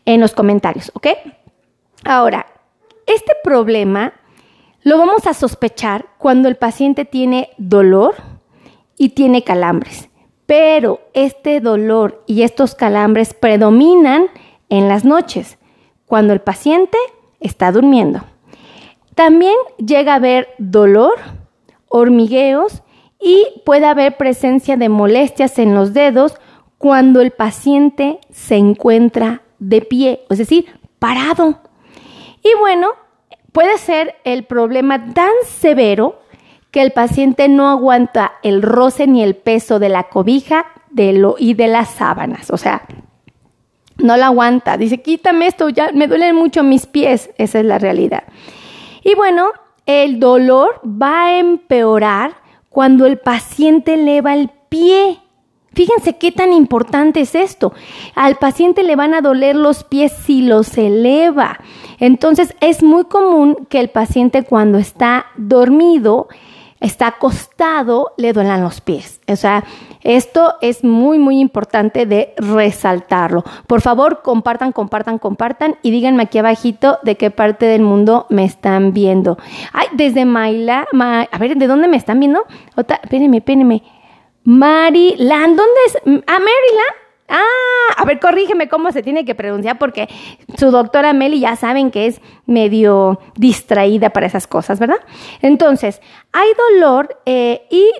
en 0.05 0.22
los 0.22 0.34
comentarios, 0.34 0.91
¿ok? 0.94 1.08
Ahora, 2.05 2.45
este 3.07 3.33
problema 3.43 4.13
lo 4.83 5.00
vamos 5.00 5.25
a 5.25 5.33
sospechar 5.33 6.05
cuando 6.19 6.47
el 6.47 6.55
paciente 6.55 7.03
tiene 7.03 7.50
dolor 7.57 8.13
y 8.95 9.09
tiene 9.09 9.43
calambres, 9.43 10.09
pero 10.45 11.00
este 11.15 11.59
dolor 11.62 12.24
y 12.27 12.43
estos 12.43 12.75
calambres 12.75 13.33
predominan 13.33 14.27
en 14.69 14.88
las 14.88 15.03
noches, 15.03 15.57
cuando 16.05 16.33
el 16.33 16.41
paciente 16.41 16.97
está 17.39 17.71
durmiendo. 17.71 18.21
También 19.15 19.55
llega 19.83 20.13
a 20.13 20.17
haber 20.17 20.50
dolor, 20.59 21.15
hormigueos 21.88 22.83
y 23.19 23.47
puede 23.65 23.88
haber 23.88 24.15
presencia 24.17 24.77
de 24.77 24.89
molestias 24.89 25.57
en 25.57 25.74
los 25.74 25.93
dedos 25.93 26.35
cuando 26.77 27.21
el 27.21 27.31
paciente 27.31 28.19
se 28.29 28.57
encuentra 28.57 29.41
de 29.57 29.81
pie, 29.81 30.24
es 30.29 30.38
decir, 30.38 30.67
parado. 31.00 31.64
Y 32.45 32.59
bueno, 32.59 32.89
puede 33.51 33.79
ser 33.79 34.17
el 34.23 34.43
problema 34.43 35.13
tan 35.13 35.31
severo 35.47 36.19
que 36.69 36.83
el 36.83 36.91
paciente 36.91 37.49
no 37.49 37.69
aguanta 37.69 38.33
el 38.43 38.61
roce 38.61 39.07
ni 39.07 39.23
el 39.23 39.35
peso 39.35 39.79
de 39.79 39.89
la 39.89 40.03
cobija 40.03 40.67
de 40.91 41.13
lo, 41.13 41.37
y 41.39 41.55
de 41.55 41.65
las 41.65 41.89
sábanas. 41.89 42.51
O 42.51 42.57
sea, 42.57 42.85
no 43.97 44.15
la 44.15 44.27
aguanta. 44.27 44.77
Dice, 44.77 45.01
quítame 45.01 45.47
esto, 45.47 45.69
ya 45.69 45.89
me 45.91 46.07
duelen 46.07 46.35
mucho 46.35 46.61
mis 46.61 46.85
pies. 46.85 47.31
Esa 47.39 47.61
es 47.61 47.65
la 47.65 47.79
realidad. 47.79 48.25
Y 49.03 49.15
bueno, 49.15 49.49
el 49.87 50.19
dolor 50.19 50.81
va 50.85 51.25
a 51.25 51.39
empeorar 51.39 52.35
cuando 52.69 53.07
el 53.07 53.17
paciente 53.17 53.95
eleva 53.95 54.35
el 54.35 54.51
pie. 54.69 55.19
Fíjense 55.73 56.17
qué 56.17 56.31
tan 56.31 56.53
importante 56.53 57.21
es 57.21 57.33
esto. 57.33 57.73
Al 58.13 58.35
paciente 58.35 58.83
le 58.83 58.95
van 58.95 59.15
a 59.15 59.21
doler 59.21 59.55
los 59.55 59.83
pies 59.83 60.11
si 60.11 60.43
los 60.43 60.77
eleva. 60.77 61.59
Entonces 61.99 62.55
es 62.59 62.83
muy 62.83 63.05
común 63.05 63.67
que 63.69 63.79
el 63.79 63.89
paciente 63.89 64.43
cuando 64.43 64.77
está 64.77 65.27
dormido, 65.37 66.27
está 66.79 67.07
acostado, 67.07 68.13
le 68.17 68.33
duelan 68.33 68.61
los 68.61 68.81
pies. 68.81 69.21
O 69.27 69.35
sea, 69.35 69.63
esto 70.01 70.55
es 70.61 70.83
muy, 70.83 71.17
muy 71.17 71.39
importante 71.39 72.05
de 72.05 72.33
resaltarlo. 72.37 73.43
Por 73.65 73.81
favor, 73.81 74.21
compartan, 74.21 74.71
compartan, 74.71 75.17
compartan 75.17 75.77
y 75.81 75.91
díganme 75.91 76.23
aquí 76.23 76.37
abajito 76.37 76.99
de 77.03 77.15
qué 77.17 77.31
parte 77.31 77.65
del 77.65 77.81
mundo 77.81 78.27
me 78.29 78.45
están 78.45 78.93
viendo. 78.93 79.37
Ay, 79.73 79.87
desde 79.93 80.25
Maila, 80.25 80.87
a 80.91 81.37
ver, 81.39 81.57
¿de 81.57 81.67
dónde 81.67 81.87
me 81.87 81.97
están 81.97 82.19
viendo? 82.19 82.43
Otra, 82.75 82.99
espérenme, 83.01 83.37
espérenme. 83.37 83.83
Maryland, 84.43 85.57
¿dónde 85.57 85.79
es? 85.87 85.95
¿A 86.05 86.33
Maryland? 86.33 87.04
Ah, 87.27 87.41
a 87.98 88.05
ver, 88.05 88.20
corrígeme 88.20 88.67
cómo 88.67 88.91
se 88.91 89.01
tiene 89.01 89.25
que 89.25 89.34
pronunciar 89.34 89.79
porque 89.79 90.08
su 90.58 90.70
doctora 90.70 91.13
Meli 91.13 91.39
ya 91.39 91.55
saben 91.55 91.89
que 91.89 92.05
es 92.05 92.22
medio 92.46 93.20
distraída 93.36 94.12
para 94.12 94.27
esas 94.27 94.46
cosas, 94.46 94.79
¿verdad? 94.79 95.00
Entonces, 95.41 96.01
hay 96.32 96.48
dolor 96.72 97.20
eh, 97.25 97.67
y 97.72 97.91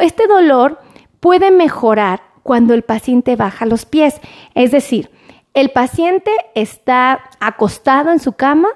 este 0.00 0.26
dolor 0.26 0.80
puede 1.20 1.50
mejorar 1.50 2.22
cuando 2.42 2.74
el 2.74 2.82
paciente 2.82 3.36
baja 3.36 3.64
los 3.64 3.86
pies. 3.86 4.20
Es 4.54 4.72
decir, 4.72 5.10
el 5.54 5.70
paciente 5.70 6.32
está 6.54 7.30
acostado 7.38 8.10
en 8.10 8.18
su 8.18 8.32
cama 8.32 8.68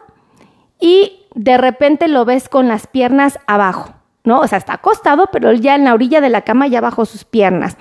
y 0.78 1.26
de 1.34 1.58
repente 1.58 2.06
lo 2.06 2.24
ves 2.24 2.48
con 2.48 2.68
las 2.68 2.86
piernas 2.86 3.38
abajo. 3.46 3.94
¿no? 4.24 4.40
O 4.40 4.46
sea, 4.46 4.58
está 4.58 4.74
acostado, 4.74 5.28
pero 5.32 5.52
ya 5.52 5.74
en 5.74 5.84
la 5.84 5.94
orilla 5.94 6.20
de 6.20 6.28
la 6.28 6.42
cama, 6.42 6.66
ya 6.66 6.80
bajo 6.80 7.04
sus 7.06 7.24
piernas. 7.24 7.76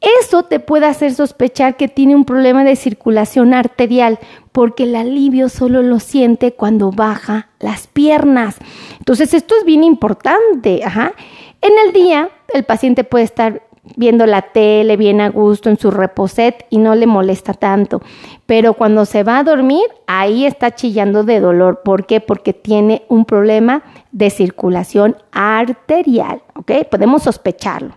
Eso 0.00 0.44
te 0.44 0.60
puede 0.60 0.86
hacer 0.86 1.12
sospechar 1.12 1.76
que 1.76 1.88
tiene 1.88 2.14
un 2.14 2.24
problema 2.24 2.62
de 2.62 2.76
circulación 2.76 3.52
arterial, 3.52 4.18
porque 4.52 4.84
el 4.84 4.94
alivio 4.94 5.48
solo 5.48 5.82
lo 5.82 5.98
siente 5.98 6.52
cuando 6.52 6.92
baja 6.92 7.48
las 7.58 7.88
piernas. 7.88 8.56
Entonces, 8.98 9.34
esto 9.34 9.54
es 9.58 9.64
bien 9.64 9.82
importante. 9.82 10.82
Ajá. 10.84 11.12
En 11.60 11.72
el 11.86 11.92
día, 11.92 12.30
el 12.54 12.64
paciente 12.64 13.02
puede 13.02 13.24
estar 13.24 13.62
viendo 13.96 14.26
la 14.26 14.42
tele 14.42 14.96
bien 14.96 15.20
a 15.20 15.30
gusto 15.30 15.70
en 15.70 15.78
su 15.78 15.90
reposet 15.90 16.66
y 16.70 16.78
no 16.78 16.94
le 16.94 17.06
molesta 17.06 17.54
tanto. 17.54 18.00
Pero 18.46 18.74
cuando 18.74 19.04
se 19.04 19.22
va 19.22 19.38
a 19.38 19.44
dormir, 19.44 19.84
ahí 20.06 20.46
está 20.46 20.74
chillando 20.74 21.24
de 21.24 21.40
dolor. 21.40 21.80
¿Por 21.84 22.06
qué? 22.06 22.20
Porque 22.20 22.52
tiene 22.52 23.02
un 23.08 23.24
problema 23.24 23.82
de 24.12 24.30
circulación 24.30 25.16
arterial. 25.32 26.42
¿Ok? 26.54 26.72
Podemos 26.90 27.22
sospecharlo. 27.22 27.96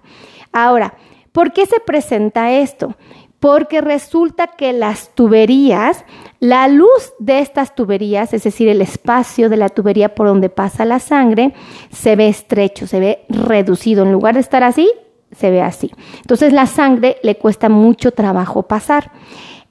Ahora, 0.51 0.93
¿por 1.31 1.53
qué 1.53 1.65
se 1.65 1.79
presenta 1.79 2.51
esto? 2.51 2.95
Porque 3.39 3.81
resulta 3.81 4.47
que 4.47 4.71
las 4.71 5.15
tuberías, 5.15 6.05
la 6.39 6.67
luz 6.67 7.13
de 7.19 7.39
estas 7.39 7.73
tuberías, 7.73 8.33
es 8.33 8.43
decir, 8.43 8.69
el 8.69 8.81
espacio 8.81 9.49
de 9.49 9.57
la 9.57 9.69
tubería 9.69 10.13
por 10.13 10.27
donde 10.27 10.49
pasa 10.49 10.85
la 10.85 10.99
sangre, 10.99 11.53
se 11.91 12.15
ve 12.15 12.27
estrecho, 12.27 12.85
se 12.85 12.99
ve 12.99 13.25
reducido. 13.29 14.03
En 14.03 14.11
lugar 14.11 14.35
de 14.35 14.41
estar 14.41 14.63
así, 14.63 14.91
se 15.35 15.49
ve 15.49 15.61
así. 15.61 15.91
Entonces 16.17 16.53
la 16.53 16.67
sangre 16.67 17.17
le 17.23 17.35
cuesta 17.37 17.69
mucho 17.69 18.11
trabajo 18.11 18.63
pasar. 18.63 19.11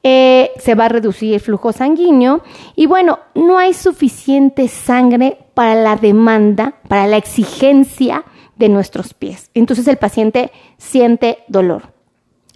Eh, 0.02 0.50
se 0.58 0.74
va 0.74 0.86
a 0.86 0.88
reducir 0.88 1.34
el 1.34 1.40
flujo 1.40 1.72
sanguíneo 1.72 2.42
y 2.74 2.86
bueno, 2.86 3.18
no 3.34 3.58
hay 3.58 3.74
suficiente 3.74 4.66
sangre 4.66 5.36
para 5.52 5.74
la 5.74 5.96
demanda, 5.96 6.76
para 6.88 7.06
la 7.06 7.18
exigencia 7.18 8.24
de 8.60 8.68
nuestros 8.68 9.14
pies. 9.14 9.50
Entonces 9.54 9.88
el 9.88 9.96
paciente 9.96 10.52
siente 10.76 11.38
dolor. 11.48 11.92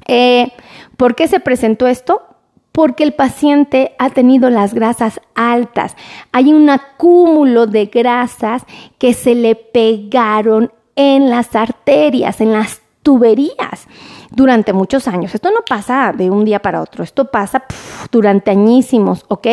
Eh, 0.07 0.53
¿Por 0.97 1.17
qué 1.17 1.27
se 1.27 1.41
presentó 1.41 1.89
esto? 1.89 2.23
Porque 2.71 3.05
el 3.05 3.15
paciente 3.15 3.95
ha 3.99 4.11
tenido 4.11 4.51
las 4.51 4.75
grasas 4.75 5.21
altas. 5.35 5.97
Hay 6.31 6.53
un 6.53 6.69
acúmulo 6.69 7.67
de 7.67 7.87
grasas 7.87 8.65
que 8.99 9.15
se 9.15 9.35
le 9.35 9.57
pegaron 9.57 10.71
en 10.95 11.31
las 11.31 11.57
arterias, 11.57 12.41
en 12.41 12.53
las 12.53 12.83
tuberías 13.03 13.87
durante 14.31 14.73
muchos 14.73 15.09
años. 15.09 15.35
Esto 15.35 15.51
no 15.51 15.61
pasa 15.67 16.13
de 16.13 16.31
un 16.31 16.45
día 16.45 16.61
para 16.61 16.83
otro, 16.83 17.03
esto 17.03 17.31
pasa 17.31 17.65
durante 18.11 18.51
añísimos, 18.51 19.25
¿ok? 19.29 19.47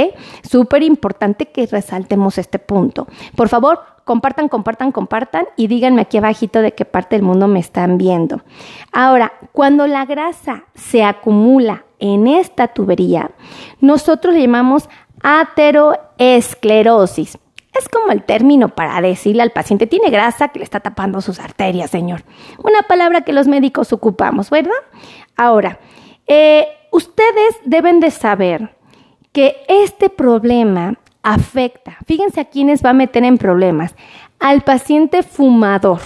Súper 0.43 0.84
importante 0.84 1.46
que 1.46 1.65
resaltemos 1.67 2.38
este 2.38 2.60
punto. 2.60 3.08
Por 3.36 3.48
favor, 3.48 3.79
compartan, 4.12 4.50
compartan, 4.50 4.91
compartan 4.91 5.48
y 5.56 5.68
díganme 5.68 6.01
aquí 6.01 6.18
abajito 6.18 6.62
de 6.62 6.74
qué 6.74 6.84
parte 6.84 7.15
del 7.15 7.24
mundo 7.24 7.48
me 7.48 7.62
están 7.62 7.98
viendo. 7.98 8.41
Ahora, 8.91 9.32
cuando 9.53 9.88
la 9.88 10.03
grasa 10.03 10.65
se 10.75 11.06
acumula 11.06 11.86
en 11.98 12.27
esta 12.27 12.68
tubería, 12.68 13.32
nosotros 13.80 14.34
le 14.34 14.41
llamamos 14.41 14.89
ateroesclerosis. 15.24 17.38
Es 17.74 17.88
como 17.88 18.12
el 18.12 18.24
término 18.24 18.68
para 18.68 19.00
decirle 19.00 19.44
al 19.44 19.51
paciente, 19.51 19.88
tiene 19.88 20.10
grasa 20.10 20.50
que 20.50 20.60
le 20.60 20.65
está 20.65 20.82
tapando 20.82 21.22
sus 21.22 21.39
arterias, 21.39 21.89
señor. 21.89 22.25
Una 22.62 22.82
palabra 22.82 23.22
que 23.22 23.32
los 23.32 23.48
médicos 23.48 23.94
ocupamos, 23.94 24.50
¿verdad? 24.50 24.74
Ahora, 25.38 25.80
eh, 26.27 26.68
ustedes 26.91 27.56
deben 27.63 28.01
de 28.01 28.12
saber 28.12 28.75
que 29.32 29.56
este 29.70 30.10
problema 30.10 30.96
afecta, 31.24 31.98
fíjense 32.06 32.42
a 32.42 32.46
quiénes 32.46 32.84
va 32.84 32.92
a 32.92 32.94
meter 32.94 33.24
en 33.24 33.38
problemas, 33.38 33.96
al 34.40 34.62
paciente 34.62 35.24
fumador. 35.24 36.00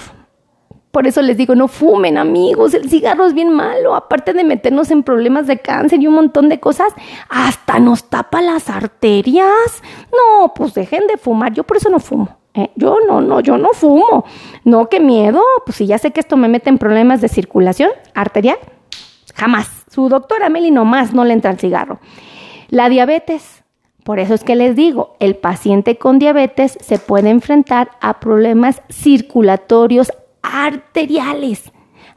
Por 0.92 1.08
eso 1.08 1.22
les 1.22 1.36
digo, 1.36 1.56
no 1.56 1.68
fumen 1.68 2.18
amigos, 2.18 2.74
el 2.74 2.90
cigarro 2.90 3.26
es 3.26 3.34
bien 3.34 3.52
malo, 3.52 3.96
aparte 3.96 4.32
de 4.32 4.46
meternos 4.46 4.92
en 4.92 5.04
problemas 5.04 5.46
de 5.46 5.60
cáncer 5.60 6.02
y 6.02 6.08
un 6.08 6.16
montón 6.16 6.48
de 6.48 6.60
cosas, 6.62 6.94
hasta 7.30 7.80
nos 7.80 8.06
tapa 8.06 8.42
las 8.42 8.70
arterias. 8.70 9.84
No, 10.12 10.54
pues 10.54 10.74
dejen 10.74 11.06
de 11.08 11.18
fumar, 11.18 11.52
yo 11.52 11.66
por 11.66 11.78
eso 11.78 11.90
no 11.90 12.00
fumo. 12.00 12.38
¿eh? 12.54 12.72
Yo 12.76 12.98
no, 13.06 13.20
no, 13.20 13.42
yo 13.42 13.58
no 13.58 13.70
fumo. 13.74 14.24
No, 14.64 14.88
qué 14.88 15.02
miedo, 15.02 15.42
pues 15.66 15.78
si 15.78 15.86
ya 15.86 15.98
sé 15.98 16.12
que 16.12 16.22
esto 16.22 16.38
me 16.38 16.48
mete 16.48 16.70
en 16.70 16.78
problemas 16.78 17.20
de 17.20 17.28
circulación 17.28 17.92
arterial, 18.14 18.58
jamás. 19.36 19.70
Su 19.92 20.10
doctora 20.10 20.50
Meli 20.50 20.72
nomás 20.72 21.14
no 21.14 21.24
le 21.24 21.34
entra 21.34 21.52
el 21.52 21.60
cigarro. 21.60 22.00
La 22.70 22.90
diabetes, 22.90 23.55
por 24.06 24.20
eso 24.20 24.36
es 24.36 24.44
que 24.44 24.56
les 24.56 24.76
digo, 24.76 25.16
el 25.20 25.36
paciente 25.36 25.98
con 25.98 26.20
diabetes 26.20 26.78
se 26.80 27.00
puede 27.00 27.32
enfrentar 27.32 27.90
a 28.02 28.20
problemas 28.20 28.84
circulatorios 28.88 30.12
arteriales. 30.44 31.72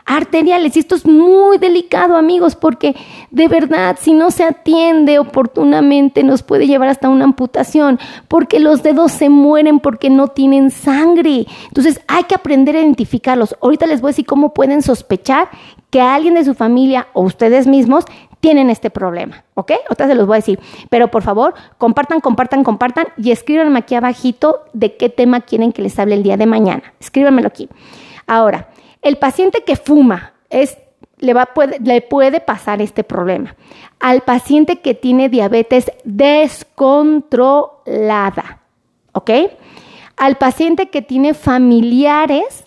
Arteriales. 0.09 0.75
Y 0.75 0.81
esto 0.81 0.97
es 0.97 1.07
muy 1.07 1.59
delicado, 1.59 2.17
amigos, 2.17 2.57
porque 2.57 2.97
de 3.31 3.47
verdad, 3.47 3.97
si 4.01 4.15
no 4.15 4.31
se 4.31 4.43
atiende 4.43 5.19
oportunamente, 5.19 6.25
nos 6.25 6.43
puede 6.43 6.67
llevar 6.67 6.89
hasta 6.89 7.11
una 7.11 7.25
amputación, 7.25 8.01
porque 8.27 8.59
los 8.59 8.83
dedos 8.83 9.13
se 9.13 9.29
mueren 9.29 9.79
porque 9.79 10.11
no 10.11 10.29
tienen 10.29 10.71
sangre. 10.71 11.47
Entonces 11.69 12.01
hay 12.09 12.25
que 12.25 12.35
aprender 12.35 12.75
a 12.75 12.81
identificarlos. 12.81 13.55
Ahorita 13.61 13.87
les 13.87 14.01
voy 14.01 14.09
a 14.09 14.13
decir 14.13 14.27
cómo 14.27 14.55
pueden 14.55 14.83
sospechar 14.83 15.51
que 15.91 16.01
alguien 16.01 16.35
de 16.35 16.45
su 16.45 16.55
familia 16.55 17.09
o 17.13 17.23
ustedes 17.23 17.67
mismos 17.67 18.05
tienen 18.41 18.71
este 18.71 18.89
problema, 18.89 19.45
¿ok? 19.55 19.73
Otra 19.91 20.07
se 20.07 20.15
los 20.15 20.27
voy 20.27 20.37
a 20.37 20.39
decir. 20.39 20.59
Pero 20.89 21.11
por 21.11 21.23
favor, 21.23 21.55
compartan, 21.77 22.21
compartan, 22.21 22.65
compartan 22.65 23.09
y 23.19 23.31
escríbanme 23.31 23.81
aquí 23.81 23.95
abajito 23.95 24.61
de 24.73 24.97
qué 24.97 25.09
tema 25.09 25.41
quieren 25.41 25.73
que 25.73 25.83
les 25.83 25.99
hable 25.99 26.15
el 26.15 26.23
día 26.23 26.37
de 26.37 26.47
mañana. 26.47 26.95
Escríbanmelo 27.01 27.49
aquí. 27.49 27.69
Ahora, 28.27 28.69
el 29.03 29.19
paciente 29.19 29.65
que 29.65 29.77
fuma 29.77 30.33
es, 30.51 30.77
le, 31.19 31.35
puede, 31.55 31.79
le 31.81 32.03
puede 32.03 32.41
pasar 32.41 32.83
este 32.83 33.05
problema. 33.05 33.55
Al 34.01 34.23
paciente 34.23 34.81
que 34.81 34.95
tiene 34.95 35.29
diabetes 35.29 35.93
descontrolada, 36.05 38.63
¿ok? 39.13 39.31
Al 40.17 40.37
paciente 40.37 40.91
que 40.91 41.03
tiene 41.03 41.35
familiares 41.35 42.65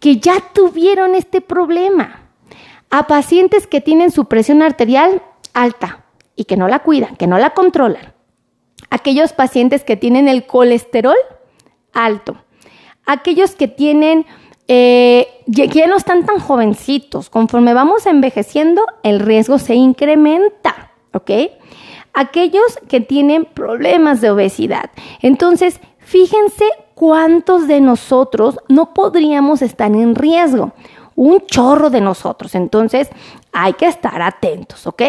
que 0.00 0.18
ya 0.18 0.34
tuvieron 0.52 1.14
este 1.14 1.40
problema 1.40 2.20
a 2.90 3.06
pacientes 3.06 3.66
que 3.66 3.80
tienen 3.80 4.10
su 4.10 4.26
presión 4.26 4.60
arterial 4.62 5.22
alta 5.54 6.04
y 6.36 6.44
que 6.44 6.56
no 6.56 6.68
la 6.68 6.80
cuidan, 6.80 7.16
que 7.16 7.26
no 7.26 7.38
la 7.38 7.50
controlan. 7.50 8.12
Aquellos 8.90 9.32
pacientes 9.32 9.84
que 9.84 9.96
tienen 9.96 10.28
el 10.28 10.46
colesterol 10.46 11.16
alto. 11.92 12.36
Aquellos 13.06 13.54
que 13.54 13.68
tienen, 13.68 14.26
eh, 14.68 15.28
ya 15.46 15.86
no 15.86 15.96
están 15.96 16.24
tan 16.24 16.38
jovencitos. 16.38 17.30
Conforme 17.30 17.74
vamos 17.74 18.06
envejeciendo, 18.06 18.82
el 19.02 19.20
riesgo 19.20 19.58
se 19.58 19.74
incrementa, 19.74 20.92
¿ok? 21.12 21.30
Aquellos 22.14 22.78
que 22.88 23.00
tienen 23.00 23.44
problemas 23.44 24.20
de 24.20 24.30
obesidad. 24.30 24.90
Entonces, 25.20 25.80
fíjense 25.98 26.64
cuántos 26.94 27.66
de 27.66 27.80
nosotros 27.80 28.58
no 28.68 28.94
podríamos 28.94 29.62
estar 29.62 29.90
en 29.90 30.14
riesgo 30.14 30.72
un 31.14 31.44
chorro 31.46 31.90
de 31.90 32.00
nosotros. 32.00 32.54
Entonces, 32.54 33.10
hay 33.52 33.74
que 33.74 33.86
estar 33.86 34.20
atentos, 34.22 34.86
¿ok? 34.86 35.02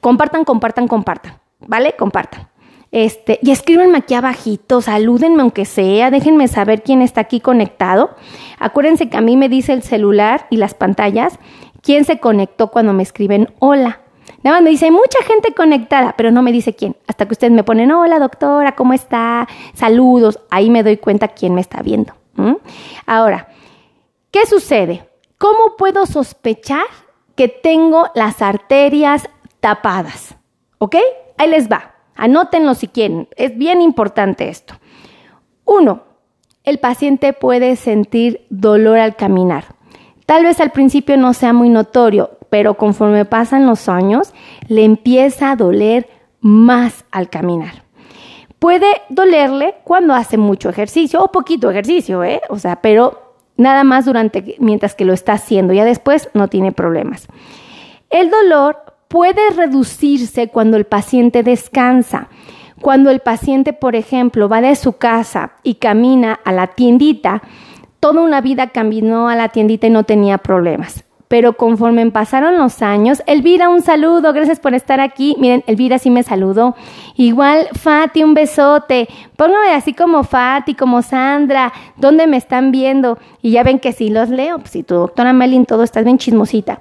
Compartan, 0.00 0.44
compartan, 0.44 0.88
compartan, 0.88 1.38
¿vale? 1.60 1.94
Compartan. 1.96 2.48
Este, 2.92 3.38
y 3.42 3.50
escríbanme 3.50 3.98
aquí 3.98 4.14
abajito, 4.14 4.80
salúdenme 4.80 5.42
aunque 5.42 5.64
sea, 5.64 6.10
déjenme 6.10 6.48
saber 6.48 6.82
quién 6.82 7.02
está 7.02 7.22
aquí 7.22 7.40
conectado. 7.40 8.10
Acuérdense 8.58 9.08
que 9.08 9.16
a 9.16 9.20
mí 9.20 9.36
me 9.36 9.48
dice 9.48 9.72
el 9.72 9.82
celular 9.82 10.46
y 10.50 10.56
las 10.56 10.74
pantallas 10.74 11.38
quién 11.82 12.04
se 12.04 12.18
conectó 12.18 12.70
cuando 12.70 12.92
me 12.92 13.02
escriben 13.02 13.52
hola. 13.58 14.00
Nada 14.42 14.58
más 14.58 14.64
me 14.64 14.70
dice, 14.70 14.90
mucha 14.90 15.22
gente 15.24 15.54
conectada, 15.54 16.14
pero 16.16 16.30
no 16.30 16.42
me 16.42 16.52
dice 16.52 16.74
quién. 16.74 16.96
Hasta 17.08 17.26
que 17.26 17.32
ustedes 17.32 17.52
me 17.52 17.64
ponen, 17.64 17.90
hola 17.90 18.18
doctora, 18.18 18.76
¿cómo 18.76 18.92
está? 18.92 19.48
Saludos. 19.74 20.38
Ahí 20.50 20.70
me 20.70 20.82
doy 20.82 20.98
cuenta 20.98 21.28
quién 21.28 21.54
me 21.54 21.60
está 21.60 21.82
viendo. 21.82 22.12
Ahora, 23.06 23.48
¿qué 24.30 24.46
sucede? 24.46 25.08
¿Cómo 25.38 25.76
puedo 25.76 26.06
sospechar 26.06 26.84
que 27.34 27.48
tengo 27.48 28.06
las 28.14 28.40
arterias 28.40 29.28
tapadas? 29.60 30.36
¿Ok? 30.78 30.96
Ahí 31.38 31.50
les 31.50 31.68
va. 31.68 31.95
Anótenlo 32.16 32.74
si 32.74 32.88
quieren. 32.88 33.28
Es 33.36 33.56
bien 33.56 33.80
importante 33.80 34.48
esto. 34.48 34.74
Uno, 35.64 36.02
el 36.64 36.78
paciente 36.78 37.32
puede 37.32 37.76
sentir 37.76 38.46
dolor 38.50 38.98
al 38.98 39.16
caminar. 39.16 39.76
Tal 40.26 40.44
vez 40.44 40.60
al 40.60 40.72
principio 40.72 41.16
no 41.16 41.32
sea 41.34 41.52
muy 41.52 41.68
notorio, 41.68 42.38
pero 42.50 42.74
conforme 42.74 43.24
pasan 43.24 43.66
los 43.66 43.88
años, 43.88 44.32
le 44.66 44.84
empieza 44.84 45.50
a 45.50 45.56
doler 45.56 46.08
más 46.40 47.04
al 47.12 47.30
caminar. 47.30 47.84
Puede 48.58 48.86
dolerle 49.08 49.76
cuando 49.84 50.14
hace 50.14 50.36
mucho 50.38 50.68
ejercicio 50.68 51.22
o 51.22 51.30
poquito 51.30 51.70
ejercicio, 51.70 52.24
¿eh? 52.24 52.40
O 52.48 52.58
sea, 52.58 52.76
pero 52.76 53.34
nada 53.56 53.84
más 53.84 54.04
durante 54.04 54.56
mientras 54.58 54.94
que 54.94 55.04
lo 55.04 55.12
está 55.12 55.34
haciendo, 55.34 55.72
ya 55.72 55.84
después 55.84 56.28
no 56.34 56.48
tiene 56.48 56.72
problemas. 56.72 57.28
El 58.10 58.30
dolor 58.30 58.85
puede 59.08 59.50
reducirse 59.50 60.48
cuando 60.48 60.76
el 60.76 60.84
paciente 60.84 61.42
descansa. 61.42 62.28
Cuando 62.80 63.10
el 63.10 63.20
paciente, 63.20 63.72
por 63.72 63.96
ejemplo, 63.96 64.48
va 64.48 64.60
de 64.60 64.76
su 64.76 64.94
casa 64.94 65.52
y 65.62 65.76
camina 65.76 66.38
a 66.44 66.52
la 66.52 66.66
tiendita, 66.68 67.42
toda 68.00 68.20
una 68.20 68.42
vida 68.42 68.68
caminó 68.68 69.28
a 69.28 69.36
la 69.36 69.48
tiendita 69.48 69.86
y 69.86 69.90
no 69.90 70.04
tenía 70.04 70.38
problemas 70.38 71.06
pero 71.28 71.54
conforme 71.54 72.08
pasaron 72.10 72.56
los 72.56 72.82
años, 72.82 73.22
Elvira, 73.26 73.68
un 73.68 73.82
saludo, 73.82 74.32
gracias 74.32 74.60
por 74.60 74.74
estar 74.74 75.00
aquí. 75.00 75.36
Miren, 75.38 75.64
Elvira 75.66 75.98
sí 75.98 76.10
me 76.10 76.22
saludó. 76.22 76.76
Igual, 77.16 77.68
Fati, 77.72 78.22
un 78.22 78.34
besote. 78.34 79.08
Póngame 79.36 79.72
así 79.74 79.92
como 79.92 80.22
Fati, 80.22 80.74
como 80.74 81.02
Sandra, 81.02 81.72
¿dónde 81.96 82.26
me 82.26 82.36
están 82.36 82.70
viendo? 82.70 83.18
Y 83.42 83.50
ya 83.52 83.64
ven 83.64 83.80
que 83.80 83.92
sí 83.92 84.08
los 84.08 84.28
leo. 84.28 84.58
Pues 84.58 84.70
si 84.70 84.82
tu 84.82 84.94
doctora 84.94 85.32
Melin 85.32 85.66
todo 85.66 85.82
está 85.82 86.02
bien 86.02 86.18
chismosita. 86.18 86.78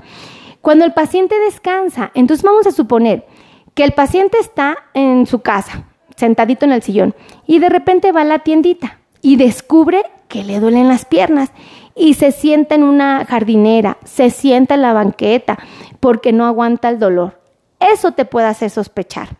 Cuando 0.65 0.83
el 0.83 0.93
paciente 0.93 1.35
descansa, 1.41 2.09
entonces 2.15 2.43
vamos 2.43 2.65
a 2.65 2.71
suponer 2.71 3.27
que 3.75 3.83
el 3.83 3.91
paciente 3.91 4.39
está 4.39 4.75
en 4.95 5.27
su 5.27 5.43
casa, 5.43 5.83
sentadito 6.15 6.65
en 6.65 6.71
el 6.71 6.81
sillón, 6.81 7.13
y 7.45 7.59
de 7.59 7.69
repente 7.69 8.11
va 8.11 8.21
a 8.21 8.23
la 8.25 8.39
tiendita 8.39 8.97
y 9.21 9.35
descubre 9.35 10.01
que 10.27 10.43
le 10.43 10.59
duelen 10.59 10.87
las 10.87 11.05
piernas 11.05 11.51
y 11.95 12.15
se 12.15 12.31
sienta 12.31 12.73
en 12.73 12.81
una 12.81 13.25
jardinera, 13.25 13.99
se 14.05 14.31
sienta 14.31 14.73
en 14.73 14.81
la 14.81 14.93
banqueta 14.93 15.59
porque 15.99 16.33
no 16.33 16.47
aguanta 16.47 16.89
el 16.89 16.97
dolor. 16.97 17.39
Eso 17.79 18.13
te 18.13 18.25
puede 18.25 18.47
hacer 18.47 18.71
sospechar. 18.71 19.37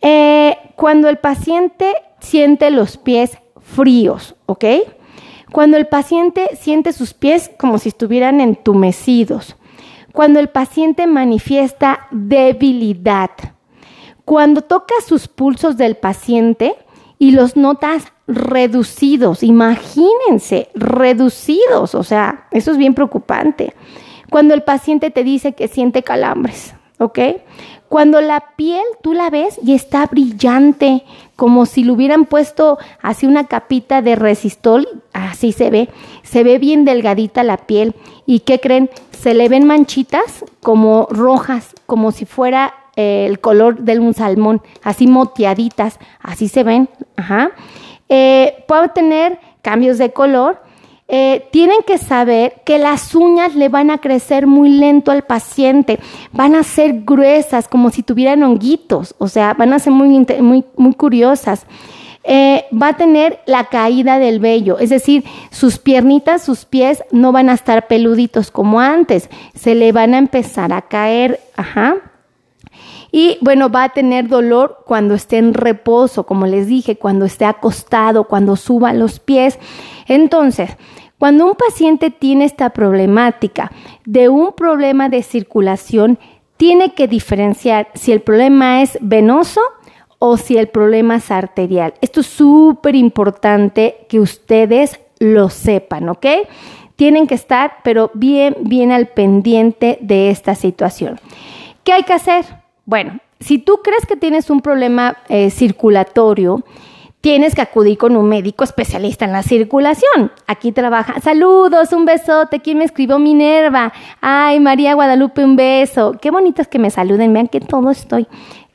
Eh, 0.00 0.58
cuando 0.74 1.08
el 1.08 1.18
paciente 1.18 1.94
siente 2.18 2.72
los 2.72 2.96
pies 2.96 3.38
fríos, 3.60 4.34
¿ok? 4.46 4.64
Cuando 5.52 5.76
el 5.76 5.86
paciente 5.86 6.56
siente 6.56 6.92
sus 6.92 7.14
pies 7.14 7.52
como 7.56 7.78
si 7.78 7.90
estuvieran 7.90 8.40
entumecidos. 8.40 9.54
Cuando 10.16 10.40
el 10.40 10.48
paciente 10.48 11.06
manifiesta 11.06 12.06
debilidad. 12.10 13.32
Cuando 14.24 14.62
tocas 14.62 15.04
sus 15.04 15.28
pulsos 15.28 15.76
del 15.76 15.98
paciente 15.98 16.74
y 17.18 17.32
los 17.32 17.54
notas 17.54 18.14
reducidos, 18.26 19.42
imagínense, 19.42 20.70
reducidos, 20.74 21.94
o 21.94 22.02
sea, 22.02 22.48
eso 22.50 22.70
es 22.70 22.78
bien 22.78 22.94
preocupante. 22.94 23.74
Cuando 24.30 24.54
el 24.54 24.62
paciente 24.62 25.10
te 25.10 25.22
dice 25.22 25.52
que 25.52 25.68
siente 25.68 26.02
calambres, 26.02 26.74
¿ok? 26.98 27.18
Cuando 27.88 28.20
la 28.20 28.54
piel 28.56 28.82
tú 29.02 29.12
la 29.12 29.30
ves 29.30 29.60
y 29.62 29.74
está 29.74 30.06
brillante, 30.06 31.04
como 31.36 31.66
si 31.66 31.84
le 31.84 31.92
hubieran 31.92 32.24
puesto 32.24 32.78
así 33.00 33.26
una 33.26 33.46
capita 33.46 34.02
de 34.02 34.16
resistol, 34.16 34.88
así 35.12 35.52
se 35.52 35.70
ve, 35.70 35.88
se 36.22 36.42
ve 36.42 36.58
bien 36.58 36.84
delgadita 36.84 37.44
la 37.44 37.58
piel. 37.58 37.94
¿Y 38.26 38.40
qué 38.40 38.58
creen? 38.58 38.90
Se 39.12 39.34
le 39.34 39.48
ven 39.48 39.66
manchitas 39.66 40.44
como 40.60 41.06
rojas, 41.10 41.74
como 41.86 42.10
si 42.10 42.24
fuera 42.24 42.74
eh, 42.96 43.26
el 43.28 43.38
color 43.38 43.80
de 43.80 43.98
un 44.00 44.14
salmón, 44.14 44.62
así 44.82 45.06
moteaditas, 45.06 45.98
así 46.20 46.48
se 46.48 46.64
ven, 46.64 46.88
ajá. 47.16 47.52
Eh, 48.08 48.64
puede 48.66 48.88
tener 48.88 49.38
cambios 49.62 49.98
de 49.98 50.12
color. 50.12 50.62
Eh, 51.08 51.46
tienen 51.52 51.78
que 51.86 51.98
saber 51.98 52.62
que 52.64 52.78
las 52.78 53.14
uñas 53.14 53.54
le 53.54 53.68
van 53.68 53.90
a 53.90 53.98
crecer 53.98 54.48
muy 54.48 54.70
lento 54.70 55.12
al 55.12 55.22
paciente, 55.22 56.00
van 56.32 56.56
a 56.56 56.64
ser 56.64 57.04
gruesas 57.04 57.68
como 57.68 57.90
si 57.90 58.02
tuvieran 58.02 58.42
honguitos, 58.42 59.14
o 59.18 59.28
sea, 59.28 59.54
van 59.54 59.72
a 59.72 59.78
ser 59.78 59.92
muy, 59.92 60.26
muy, 60.40 60.64
muy 60.76 60.94
curiosas. 60.94 61.64
Eh, 62.24 62.64
va 62.72 62.88
a 62.88 62.96
tener 62.96 63.38
la 63.46 63.66
caída 63.66 64.18
del 64.18 64.40
vello, 64.40 64.80
es 64.80 64.90
decir, 64.90 65.22
sus 65.52 65.78
piernitas, 65.78 66.42
sus 66.42 66.64
pies 66.64 67.04
no 67.12 67.30
van 67.30 67.50
a 67.50 67.54
estar 67.54 67.86
peluditos 67.86 68.50
como 68.50 68.80
antes, 68.80 69.30
se 69.54 69.76
le 69.76 69.92
van 69.92 70.12
a 70.12 70.18
empezar 70.18 70.72
a 70.72 70.82
caer, 70.82 71.38
ajá. 71.56 71.94
Y 73.12 73.38
bueno, 73.40 73.70
va 73.70 73.84
a 73.84 73.88
tener 73.90 74.28
dolor 74.28 74.78
cuando 74.86 75.14
esté 75.14 75.38
en 75.38 75.54
reposo, 75.54 76.24
como 76.24 76.46
les 76.46 76.66
dije, 76.66 76.96
cuando 76.96 77.24
esté 77.24 77.44
acostado, 77.44 78.24
cuando 78.24 78.56
suba 78.56 78.92
los 78.92 79.20
pies. 79.20 79.58
Entonces, 80.06 80.76
cuando 81.18 81.46
un 81.46 81.54
paciente 81.54 82.10
tiene 82.10 82.44
esta 82.44 82.70
problemática 82.70 83.72
de 84.04 84.28
un 84.28 84.52
problema 84.52 85.08
de 85.08 85.22
circulación, 85.22 86.18
tiene 86.56 86.94
que 86.94 87.08
diferenciar 87.08 87.88
si 87.94 88.12
el 88.12 88.20
problema 88.20 88.82
es 88.82 88.98
venoso 89.00 89.60
o 90.18 90.36
si 90.36 90.56
el 90.56 90.68
problema 90.68 91.16
es 91.16 91.30
arterial. 91.30 91.94
Esto 92.00 92.20
es 92.20 92.26
súper 92.26 92.94
importante 92.94 94.06
que 94.08 94.20
ustedes 94.20 95.00
lo 95.18 95.48
sepan, 95.48 96.08
¿ok? 96.08 96.26
Tienen 96.96 97.26
que 97.26 97.34
estar, 97.34 97.78
pero 97.84 98.10
bien, 98.14 98.56
bien 98.62 98.92
al 98.92 99.08
pendiente 99.08 99.98
de 100.00 100.30
esta 100.30 100.54
situación. 100.54 101.20
¿Qué 101.84 101.92
hay 101.92 102.02
que 102.04 102.14
hacer? 102.14 102.44
Bueno, 102.86 103.18
si 103.40 103.58
tú 103.58 103.80
crees 103.82 104.06
que 104.06 104.16
tienes 104.16 104.48
un 104.48 104.60
problema 104.60 105.18
eh, 105.28 105.50
circulatorio, 105.50 106.64
tienes 107.20 107.56
que 107.56 107.60
acudir 107.60 107.98
con 107.98 108.16
un 108.16 108.28
médico 108.28 108.62
especialista 108.62 109.24
en 109.24 109.32
la 109.32 109.42
circulación. 109.42 110.30
Aquí 110.46 110.70
trabaja. 110.70 111.20
Saludos, 111.20 111.92
un 111.92 112.04
besote. 112.04 112.60
¿Quién 112.60 112.78
me 112.78 112.84
escribió 112.84 113.18
Minerva? 113.18 113.92
Ay, 114.20 114.60
María 114.60 114.94
Guadalupe, 114.94 115.44
un 115.44 115.56
beso. 115.56 116.12
Qué 116.20 116.30
bonito 116.30 116.62
es 116.62 116.68
que 116.68 116.78
me 116.78 116.90
saluden. 116.90 117.32
Vean 117.32 117.48
que 117.48 117.60
todo 117.60 117.90
estoy. 117.90 118.28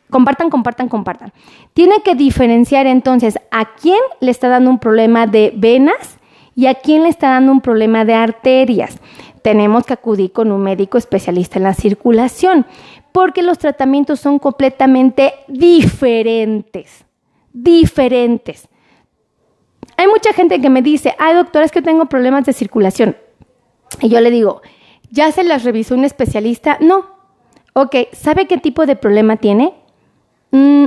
Compartan, 0.09 0.49
compartan, 0.49 0.89
compartan. 0.89 1.31
Tiene 1.73 2.01
que 2.03 2.13
diferenciar 2.13 2.87
entonces 2.87 3.39
a 3.49 3.73
quién 3.75 3.99
le 4.19 4.29
está 4.29 4.49
dando 4.49 4.69
un 4.69 4.79
problema 4.79 5.25
de 5.25 5.53
venas 5.55 6.19
y 6.53 6.65
a 6.65 6.73
quién 6.73 7.03
le 7.03 7.09
está 7.09 7.29
dando 7.29 7.53
un 7.53 7.61
problema 7.61 8.03
de 8.03 8.15
arterias. 8.15 8.99
Tenemos 9.41 9.85
que 9.85 9.93
acudir 9.93 10.33
con 10.33 10.51
un 10.51 10.61
médico 10.61 10.97
especialista 10.97 11.57
en 11.57 11.63
la 11.63 11.73
circulación 11.73 12.65
porque 13.11 13.41
los 13.41 13.57
tratamientos 13.57 14.19
son 14.19 14.39
completamente 14.39 15.33
diferentes 15.47 17.05
diferentes. 17.53 18.67
Hay 19.97 20.07
mucha 20.07 20.33
gente 20.33 20.61
que 20.61 20.69
me 20.69 20.81
dice, 20.81 21.15
ay 21.19 21.35
doctora, 21.35 21.65
es 21.65 21.71
que 21.71 21.81
tengo 21.81 22.05
problemas 22.05 22.45
de 22.45 22.53
circulación. 22.53 23.17
Y 23.99 24.09
yo 24.09 24.19
le 24.21 24.31
digo, 24.31 24.61
¿ya 25.09 25.31
se 25.31 25.43
las 25.43 25.63
revisó 25.63 25.95
un 25.95 26.05
especialista? 26.05 26.77
No. 26.79 27.07
Ok, 27.73 27.95
¿sabe 28.13 28.47
qué 28.47 28.57
tipo 28.57 28.85
de 28.85 28.95
problema 28.95 29.37
tiene? 29.37 29.73
Mm, 30.51 30.85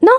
no. 0.00 0.12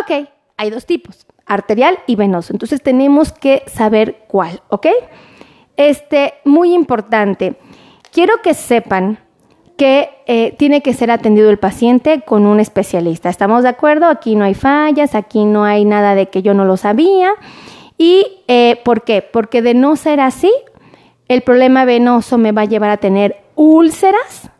Ok, 0.00 0.28
hay 0.56 0.70
dos 0.70 0.86
tipos, 0.86 1.26
arterial 1.46 1.98
y 2.06 2.16
venoso. 2.16 2.52
Entonces 2.52 2.82
tenemos 2.82 3.32
que 3.32 3.64
saber 3.66 4.24
cuál, 4.28 4.62
¿ok? 4.68 4.86
Este, 5.76 6.34
muy 6.44 6.72
importante. 6.72 7.56
Quiero 8.12 8.34
que 8.42 8.54
sepan 8.54 9.18
que 9.76 10.10
eh, 10.26 10.54
tiene 10.56 10.82
que 10.82 10.94
ser 10.94 11.10
atendido 11.10 11.50
el 11.50 11.58
paciente 11.58 12.22
con 12.22 12.46
un 12.46 12.60
especialista. 12.60 13.28
¿Estamos 13.28 13.62
de 13.62 13.70
acuerdo? 13.70 14.06
Aquí 14.06 14.36
no 14.36 14.44
hay 14.44 14.54
fallas, 14.54 15.14
aquí 15.14 15.44
no 15.44 15.64
hay 15.64 15.84
nada 15.84 16.14
de 16.14 16.26
que 16.26 16.42
yo 16.42 16.54
no 16.54 16.64
lo 16.64 16.76
sabía. 16.76 17.32
¿Y 17.98 18.42
eh, 18.48 18.80
por 18.84 19.02
qué? 19.02 19.22
Porque 19.22 19.62
de 19.62 19.74
no 19.74 19.96
ser 19.96 20.20
así, 20.20 20.52
el 21.28 21.42
problema 21.42 21.84
venoso 21.84 22.38
me 22.38 22.52
va 22.52 22.62
a 22.62 22.66
llevar 22.66 22.90
a 22.90 22.98
tener 22.98 23.36
úlceras 23.56 24.50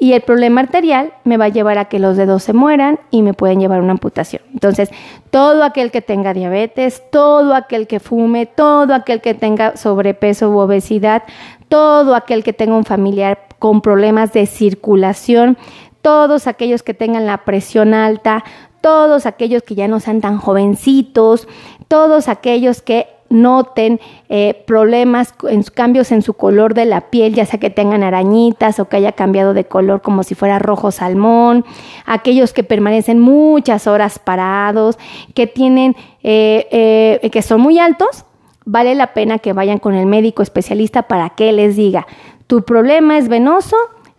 y 0.00 0.12
el 0.12 0.20
problema 0.20 0.60
arterial 0.60 1.12
me 1.24 1.36
va 1.36 1.46
a 1.46 1.48
llevar 1.48 1.78
a 1.78 1.86
que 1.86 1.98
los 1.98 2.16
dedos 2.16 2.44
se 2.44 2.52
mueran 2.52 3.00
y 3.10 3.22
me 3.22 3.34
pueden 3.34 3.58
llevar 3.58 3.80
a 3.80 3.82
una 3.82 3.92
amputación. 3.92 4.42
Entonces, 4.52 4.90
todo 5.30 5.64
aquel 5.64 5.90
que 5.90 6.02
tenga 6.02 6.34
diabetes, 6.34 7.02
todo 7.10 7.54
aquel 7.54 7.88
que 7.88 7.98
fume, 7.98 8.46
todo 8.46 8.94
aquel 8.94 9.20
que 9.20 9.34
tenga 9.34 9.76
sobrepeso 9.76 10.50
u 10.50 10.58
obesidad, 10.58 11.24
todo 11.68 12.14
aquel 12.14 12.44
que 12.44 12.52
tenga 12.52 12.76
un 12.76 12.84
familiar 12.84 13.47
con 13.58 13.80
problemas 13.80 14.32
de 14.32 14.46
circulación, 14.46 15.58
todos 16.02 16.46
aquellos 16.46 16.82
que 16.82 16.94
tengan 16.94 17.26
la 17.26 17.38
presión 17.44 17.94
alta, 17.94 18.44
todos 18.80 19.26
aquellos 19.26 19.62
que 19.62 19.74
ya 19.74 19.88
no 19.88 20.00
sean 20.00 20.20
tan 20.20 20.38
jovencitos, 20.38 21.48
todos 21.88 22.28
aquellos 22.28 22.82
que 22.82 23.08
noten 23.30 24.00
eh, 24.28 24.64
problemas, 24.66 25.34
en, 25.48 25.62
cambios 25.62 26.12
en 26.12 26.22
su 26.22 26.34
color 26.34 26.74
de 26.74 26.86
la 26.86 27.10
piel, 27.10 27.34
ya 27.34 27.44
sea 27.44 27.60
que 27.60 27.70
tengan 27.70 28.02
arañitas 28.02 28.80
o 28.80 28.88
que 28.88 28.96
haya 28.96 29.12
cambiado 29.12 29.54
de 29.54 29.64
color 29.64 30.00
como 30.00 30.22
si 30.22 30.34
fuera 30.34 30.58
rojo 30.58 30.90
salmón, 30.90 31.64
aquellos 32.06 32.52
que 32.52 32.64
permanecen 32.64 33.18
muchas 33.18 33.86
horas 33.86 34.18
parados, 34.18 34.98
que 35.34 35.46
tienen, 35.46 35.94
eh, 36.22 37.18
eh, 37.22 37.30
que 37.30 37.42
son 37.42 37.60
muy 37.60 37.78
altos, 37.78 38.24
vale 38.64 38.94
la 38.94 39.12
pena 39.14 39.38
que 39.38 39.52
vayan 39.52 39.78
con 39.78 39.94
el 39.94 40.06
médico 40.06 40.42
especialista 40.42 41.02
para 41.02 41.30
que 41.30 41.52
les 41.52 41.76
diga, 41.76 42.06
tu 42.48 42.62
problema 42.62 43.18
es 43.18 43.28
venoso, 43.28 43.76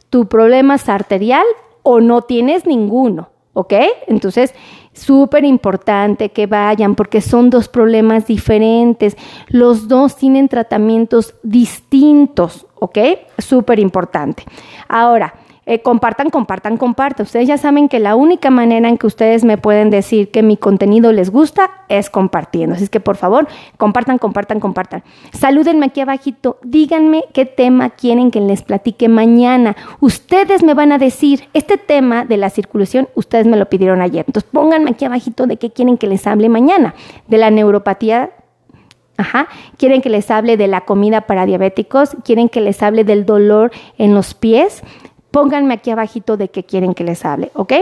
tu 0.10 0.28
problema 0.28 0.76
es 0.76 0.88
arterial 0.88 1.46
o 1.84 2.00
no 2.00 2.22
tienes 2.22 2.65
ninguno, 2.65 3.32
¿ok? 3.54 3.74
Entonces, 4.08 4.54
súper 4.94 5.44
importante 5.44 6.30
que 6.30 6.46
vayan 6.46 6.96
porque 6.96 7.22
son 7.22 7.50
dos 7.50 7.68
problemas 7.68 8.28
diferentes. 8.28 9.18
Los 9.48 9.88
dos 9.88 10.15
tienen 10.15 10.48
tratamientos 10.48 11.36
distintos, 11.44 12.68
¿ok? 12.76 13.00
Súper 13.39 13.80
importante. 13.80 14.44
Ahora, 14.88 15.34
eh, 15.69 15.84
compartan, 15.84 16.32
compartan, 16.32 16.77
compartan. 16.77 17.27
Ustedes 17.27 17.47
ya 17.47 17.60
saben 17.60 17.89
que 17.89 17.99
la 17.99 18.15
única 18.15 18.49
manera 18.49 18.89
en 18.89 18.97
que 18.97 19.05
ustedes 19.05 19.43
me 19.43 19.60
pueden 19.60 19.91
decir 19.91 20.32
que 20.32 20.41
mi 20.41 20.58
contenido 20.58 21.12
les 21.13 21.29
gusta 21.29 21.69
es 21.89 22.10
compartiendo. 22.10 22.73
Así 22.73 22.86
es 22.86 22.89
que 22.89 22.99
por 22.99 23.17
favor, 23.17 23.47
compartan, 23.77 24.17
compartan, 24.17 24.60
compartan. 24.60 25.03
Salúdenme 25.32 25.86
aquí 25.86 26.01
abajito. 26.01 26.58
Díganme 26.63 27.25
qué 27.34 27.45
tema 27.45 27.91
quieren 27.91 28.32
que 28.32 28.41
les 28.41 28.63
platique 28.63 29.10
mañana. 29.10 29.75
Ustedes 29.99 30.63
me 30.63 30.73
van 30.73 30.91
a 30.91 30.97
decir, 30.97 31.47
este 31.53 31.77
tema 31.77 32.25
de 32.25 32.38
la 32.38 32.49
circulación, 32.49 33.08
ustedes 33.13 33.45
me 33.45 33.55
lo 33.55 33.69
pidieron 33.69 34.01
ayer. 34.01 34.25
Entonces 34.25 34.49
pónganme 34.51 34.89
aquí 34.89 35.05
abajito 35.05 35.45
de 35.45 35.58
qué 35.58 35.69
quieren 35.69 35.99
que 35.99 36.08
les 36.08 36.25
hable 36.25 36.49
mañana. 36.49 36.95
De 37.27 37.38
la 37.38 37.51
neuropatía 37.51 38.32
Ajá. 39.19 39.49
Quieren 39.77 40.01
que 40.01 40.10
les 40.10 40.32
hable 40.32 40.55
de 40.55 40.67
la 40.67 40.82
comida 40.86 41.21
para 41.21 41.45
diabéticos, 41.45 42.15
quieren 42.23 42.47
que 42.47 42.62
les 42.62 42.82
hable 42.82 43.03
del 43.03 43.25
dolor 43.25 43.69
en 43.97 44.13
los 44.13 44.34
pies, 44.34 44.82
pónganme 45.32 45.76
aquí 45.76 45.92
abajito 45.92 46.38
de 46.38 46.50
qué 46.50 46.63
quieren 46.63 46.94
que 46.94 47.04
les 47.04 47.26
hable, 47.26 47.52
¿ok? 47.54 47.74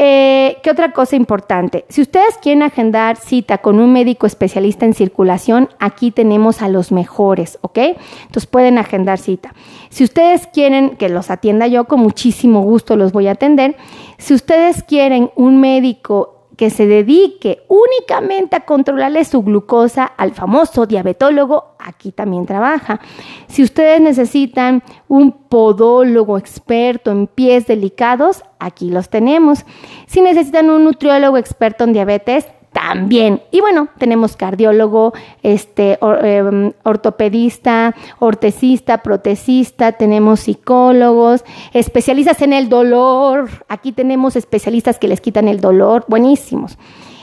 Eh, 0.00 0.58
¿Qué 0.62 0.70
otra 0.70 0.92
cosa 0.92 1.16
importante? 1.16 1.84
Si 1.88 2.00
ustedes 2.00 2.38
quieren 2.40 2.62
agendar 2.62 3.16
cita 3.16 3.58
con 3.58 3.80
un 3.80 3.92
médico 3.92 4.28
especialista 4.28 4.86
en 4.86 4.94
circulación, 4.94 5.70
aquí 5.80 6.12
tenemos 6.12 6.62
a 6.62 6.68
los 6.68 6.92
mejores, 6.92 7.58
¿ok? 7.62 7.78
Entonces 8.26 8.46
pueden 8.46 8.78
agendar 8.78 9.18
cita. 9.18 9.54
Si 9.88 10.04
ustedes 10.04 10.46
quieren 10.46 10.90
que 10.90 11.08
los 11.08 11.30
atienda 11.30 11.66
yo, 11.66 11.86
con 11.86 11.98
muchísimo 11.98 12.62
gusto 12.62 12.94
los 12.94 13.10
voy 13.10 13.26
a 13.26 13.32
atender. 13.32 13.76
Si 14.18 14.34
ustedes 14.34 14.84
quieren 14.84 15.32
un 15.34 15.60
médico 15.60 16.37
que 16.58 16.70
se 16.70 16.88
dedique 16.88 17.62
únicamente 17.68 18.56
a 18.56 18.64
controlarle 18.64 19.24
su 19.24 19.44
glucosa 19.44 20.04
al 20.04 20.32
famoso 20.34 20.86
diabetólogo, 20.86 21.76
aquí 21.78 22.10
también 22.10 22.46
trabaja. 22.46 22.98
Si 23.46 23.62
ustedes 23.62 24.00
necesitan 24.00 24.82
un 25.06 25.30
podólogo 25.30 26.36
experto 26.36 27.12
en 27.12 27.28
pies 27.28 27.68
delicados, 27.68 28.42
aquí 28.58 28.90
los 28.90 29.08
tenemos. 29.08 29.64
Si 30.08 30.20
necesitan 30.20 30.68
un 30.68 30.82
nutriólogo 30.82 31.36
experto 31.36 31.84
en 31.84 31.92
diabetes, 31.92 32.48
también. 32.80 33.42
Y 33.50 33.60
bueno, 33.60 33.88
tenemos 33.98 34.36
cardiólogo, 34.36 35.12
este, 35.42 35.98
em, 36.22 36.72
ortopedista, 36.84 37.94
ortesista, 38.20 38.98
protesista, 38.98 39.92
tenemos 39.92 40.40
psicólogos, 40.40 41.44
especialistas 41.72 42.40
en 42.40 42.52
el 42.52 42.68
dolor. 42.68 43.48
Aquí 43.68 43.90
tenemos 43.90 44.36
especialistas 44.36 44.98
que 45.00 45.08
les 45.08 45.20
quitan 45.20 45.48
el 45.48 45.60
dolor, 45.60 46.04
buenísimos. 46.06 46.78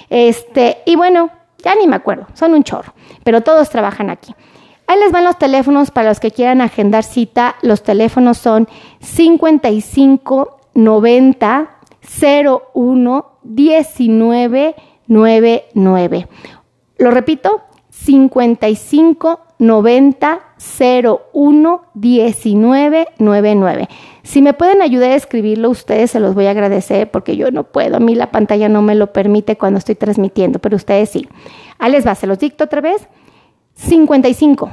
Este, 0.10 0.80
y 0.86 0.98
bueno, 0.98 1.30
ya 1.64 1.74
ni 1.76 1.88
me 1.88 1.96
acuerdo, 1.96 2.28
son 2.34 2.54
un 2.54 2.64
chorro, 2.64 2.94
pero 3.24 3.40
todos 3.42 3.70
trabajan 3.70 4.10
aquí. 4.10 4.36
Ahí 4.88 5.00
les 5.00 5.14
van 5.14 5.24
los 5.24 5.40
teléfonos 5.40 5.90
para 5.90 6.10
los 6.10 6.20
que 6.20 6.32
quieran 6.32 6.60
agendar 6.60 7.04
cita. 7.04 7.56
Los 7.62 7.82
teléfonos 7.82 8.38
son 8.38 8.68
55 9.00 10.60
90 10.74 11.70
01 12.22 13.26
19 13.42 14.76
99. 15.08 16.28
Lo 16.98 17.12
repito, 17.12 17.62
55 17.90 19.40
90 19.60 20.42
01 21.34 21.82
19 21.94 23.08
99. 23.20 23.90
Si 24.24 24.42
me 24.42 24.54
pueden 24.54 24.82
ayudar 24.82 25.12
a 25.12 25.16
escribirlo, 25.16 25.70
ustedes 25.70 26.12
se 26.12 26.20
los 26.20 26.36
voy 26.36 26.48
a 26.48 26.52
agradecer 26.52 27.10
porque 27.10 27.38
yo 27.38 27.52
no 27.52 27.64
puedo. 27.64 27.98
A 27.98 28.00
mí 28.00 28.16
la 28.16 28.32
pantalla 28.32 28.70
no 28.70 28.82
me 28.82 28.96
lo 28.96 29.14
permite 29.14 29.58
cuando 29.58 29.78
estoy 29.78 29.96
transmitiendo, 29.96 30.60
pero 30.60 30.76
ustedes 30.76 31.10
sí. 31.10 31.28
Ahí 31.80 31.92
les 31.92 32.06
va, 32.06 32.16
se 32.16 32.28
los 32.28 32.40
dicto 32.40 32.66
otra 32.66 32.82
vez. 32.82 33.08
55 33.76 34.70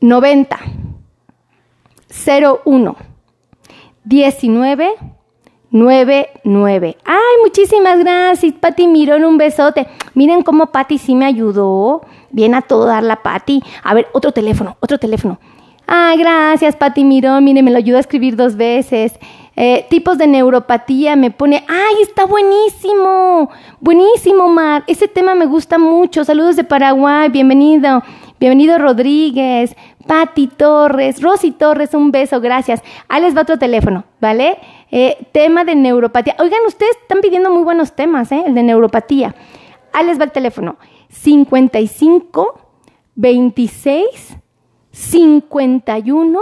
90 0.00 0.58
01 2.64 2.96
19 4.04 4.94
99. 5.70 6.96
Ay, 7.04 7.16
muchísimas 7.42 7.98
gracias, 7.98 8.54
Pati 8.54 8.86
Mirón, 8.86 9.24
un 9.24 9.36
besote. 9.36 9.86
Miren 10.14 10.42
cómo 10.42 10.66
Pati 10.66 10.98
sí 10.98 11.14
me 11.14 11.26
ayudó. 11.26 12.02
Bien 12.30 12.54
a 12.54 12.62
todo 12.62 12.86
dar 12.86 13.02
la 13.02 13.22
Pati. 13.22 13.62
A 13.82 13.94
ver, 13.94 14.08
otro 14.12 14.32
teléfono, 14.32 14.76
otro 14.80 14.98
teléfono. 14.98 15.38
Ay, 15.86 16.18
gracias, 16.18 16.76
Pati 16.76 17.04
Mirón. 17.04 17.44
Miren, 17.44 17.64
me 17.64 17.70
lo 17.70 17.78
ayudó 17.78 17.96
a 17.98 18.00
escribir 18.00 18.36
dos 18.36 18.56
veces. 18.56 19.18
Eh, 19.56 19.86
tipos 19.90 20.18
de 20.18 20.26
neuropatía 20.26 21.16
me 21.16 21.30
pone. 21.30 21.64
¡Ay, 21.66 22.02
está 22.02 22.26
buenísimo! 22.26 23.50
Buenísimo, 23.80 24.48
Mar. 24.48 24.84
Ese 24.86 25.08
tema 25.08 25.34
me 25.34 25.46
gusta 25.46 25.78
mucho. 25.78 26.24
Saludos 26.24 26.56
de 26.56 26.64
Paraguay. 26.64 27.28
Bienvenido. 27.28 28.02
Bienvenido, 28.38 28.78
Rodríguez. 28.78 29.74
Pati 30.06 30.46
Torres. 30.46 31.20
Rosy 31.20 31.50
Torres, 31.50 31.92
un 31.92 32.12
beso. 32.12 32.40
Gracias. 32.40 32.82
Ahí 33.08 33.20
les 33.20 33.36
va 33.36 33.42
otro 33.42 33.58
teléfono, 33.58 34.04
¿vale? 34.20 34.58
Eh, 34.90 35.26
tema 35.32 35.64
de 35.64 35.74
neuropatía. 35.74 36.36
Oigan, 36.38 36.60
ustedes 36.66 36.96
están 37.02 37.20
pidiendo 37.20 37.50
muy 37.50 37.62
buenos 37.62 37.94
temas, 37.94 38.32
¿eh? 38.32 38.44
El 38.46 38.54
de 38.54 38.62
neuropatía. 38.62 39.34
Ahí 39.92 40.06
les 40.06 40.18
va 40.18 40.24
el 40.24 40.32
teléfono. 40.32 40.78
55 41.10 42.60
26 43.14 44.36
51 44.90 46.40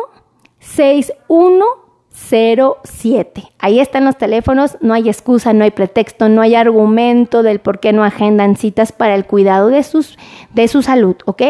61 0.59 1.87
07. 2.17 3.53
Ahí 3.59 3.79
están 3.79 4.05
los 4.05 4.17
teléfonos, 4.17 4.79
no 4.81 4.95
hay 4.95 5.09
excusa, 5.09 5.53
no 5.53 5.65
hay 5.65 5.71
pretexto, 5.71 6.29
no 6.29 6.41
hay 6.41 6.55
argumento 6.55 7.43
del 7.43 7.61
por 7.61 7.79
qué 7.79 7.93
no 7.93 8.05
agendan 8.05 8.57
citas 8.57 8.91
para 8.93 9.15
el 9.15 9.27
cuidado 9.27 9.69
de, 9.69 9.83
sus, 9.83 10.17
de 10.55 10.67
su 10.67 10.83
salud, 10.83 11.17
¿ok? 11.27 11.43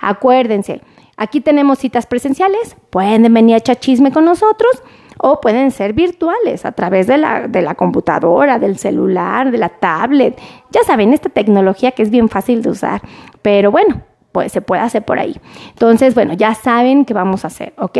Acuérdense, 0.00 0.82
aquí 1.16 1.40
tenemos 1.40 1.80
citas 1.80 2.06
presenciales, 2.06 2.76
pueden 2.90 3.32
venir 3.34 3.54
a 3.54 3.58
echar 3.58 3.80
chisme 3.80 4.12
con 4.12 4.24
nosotros 4.24 4.82
o 5.18 5.40
pueden 5.40 5.70
ser 5.70 5.92
virtuales 5.92 6.64
a 6.64 6.72
través 6.72 7.06
de 7.06 7.18
la, 7.18 7.48
de 7.48 7.62
la 7.62 7.74
computadora, 7.74 8.58
del 8.58 8.78
celular, 8.78 9.50
de 9.50 9.58
la 9.58 9.68
tablet. 9.68 10.40
Ya 10.70 10.82
saben, 10.84 11.12
esta 11.12 11.28
tecnología 11.28 11.92
que 11.92 12.02
es 12.02 12.10
bien 12.10 12.28
fácil 12.28 12.62
de 12.62 12.70
usar, 12.70 13.02
pero 13.42 13.70
bueno, 13.70 14.02
pues 14.34 14.50
se 14.50 14.60
puede 14.60 14.82
hacer 14.82 15.04
por 15.04 15.20
ahí. 15.20 15.36
Entonces, 15.68 16.16
bueno, 16.16 16.34
ya 16.34 16.56
saben 16.56 17.04
qué 17.04 17.14
vamos 17.14 17.44
a 17.44 17.46
hacer, 17.46 17.72
¿ok? 17.78 17.98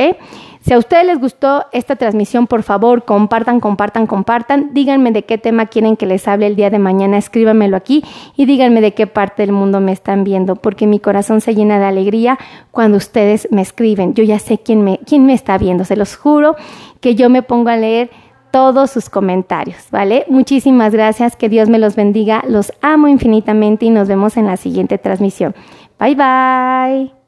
Si 0.62 0.72
a 0.72 0.78
ustedes 0.78 1.06
les 1.06 1.20
gustó 1.20 1.66
esta 1.70 1.94
transmisión, 1.94 2.48
por 2.48 2.64
favor, 2.64 3.04
compartan, 3.04 3.60
compartan, 3.60 4.08
compartan. 4.08 4.70
Díganme 4.74 5.12
de 5.12 5.22
qué 5.22 5.38
tema 5.38 5.66
quieren 5.66 5.96
que 5.96 6.06
les 6.06 6.26
hable 6.26 6.48
el 6.48 6.56
día 6.56 6.70
de 6.70 6.80
mañana, 6.80 7.18
escríbanmelo 7.18 7.76
aquí 7.76 8.02
y 8.34 8.46
díganme 8.46 8.80
de 8.80 8.94
qué 8.94 9.06
parte 9.06 9.42
del 9.42 9.52
mundo 9.52 9.78
me 9.78 9.92
están 9.92 10.24
viendo, 10.24 10.56
porque 10.56 10.88
mi 10.88 10.98
corazón 10.98 11.40
se 11.40 11.54
llena 11.54 11.78
de 11.78 11.84
alegría 11.84 12.36
cuando 12.72 12.96
ustedes 12.96 13.46
me 13.52 13.62
escriben. 13.62 14.14
Yo 14.14 14.24
ya 14.24 14.40
sé 14.40 14.58
quién 14.58 14.82
me, 14.82 14.98
quién 15.06 15.26
me 15.26 15.34
está 15.34 15.56
viendo, 15.56 15.84
se 15.84 15.94
los 15.94 16.16
juro 16.16 16.56
que 17.00 17.14
yo 17.14 17.30
me 17.30 17.42
pongo 17.42 17.68
a 17.68 17.76
leer 17.76 18.10
todos 18.54 18.92
sus 18.92 19.10
comentarios, 19.10 19.88
¿vale? 19.90 20.26
Muchísimas 20.28 20.92
gracias, 20.92 21.34
que 21.34 21.48
Dios 21.48 21.68
me 21.68 21.80
los 21.80 21.96
bendiga, 21.96 22.44
los 22.46 22.72
amo 22.82 23.08
infinitamente 23.08 23.86
y 23.86 23.90
nos 23.90 24.06
vemos 24.06 24.36
en 24.36 24.46
la 24.46 24.56
siguiente 24.56 24.96
transmisión. 24.96 25.56
Bye 25.98 26.14
bye. 26.14 27.23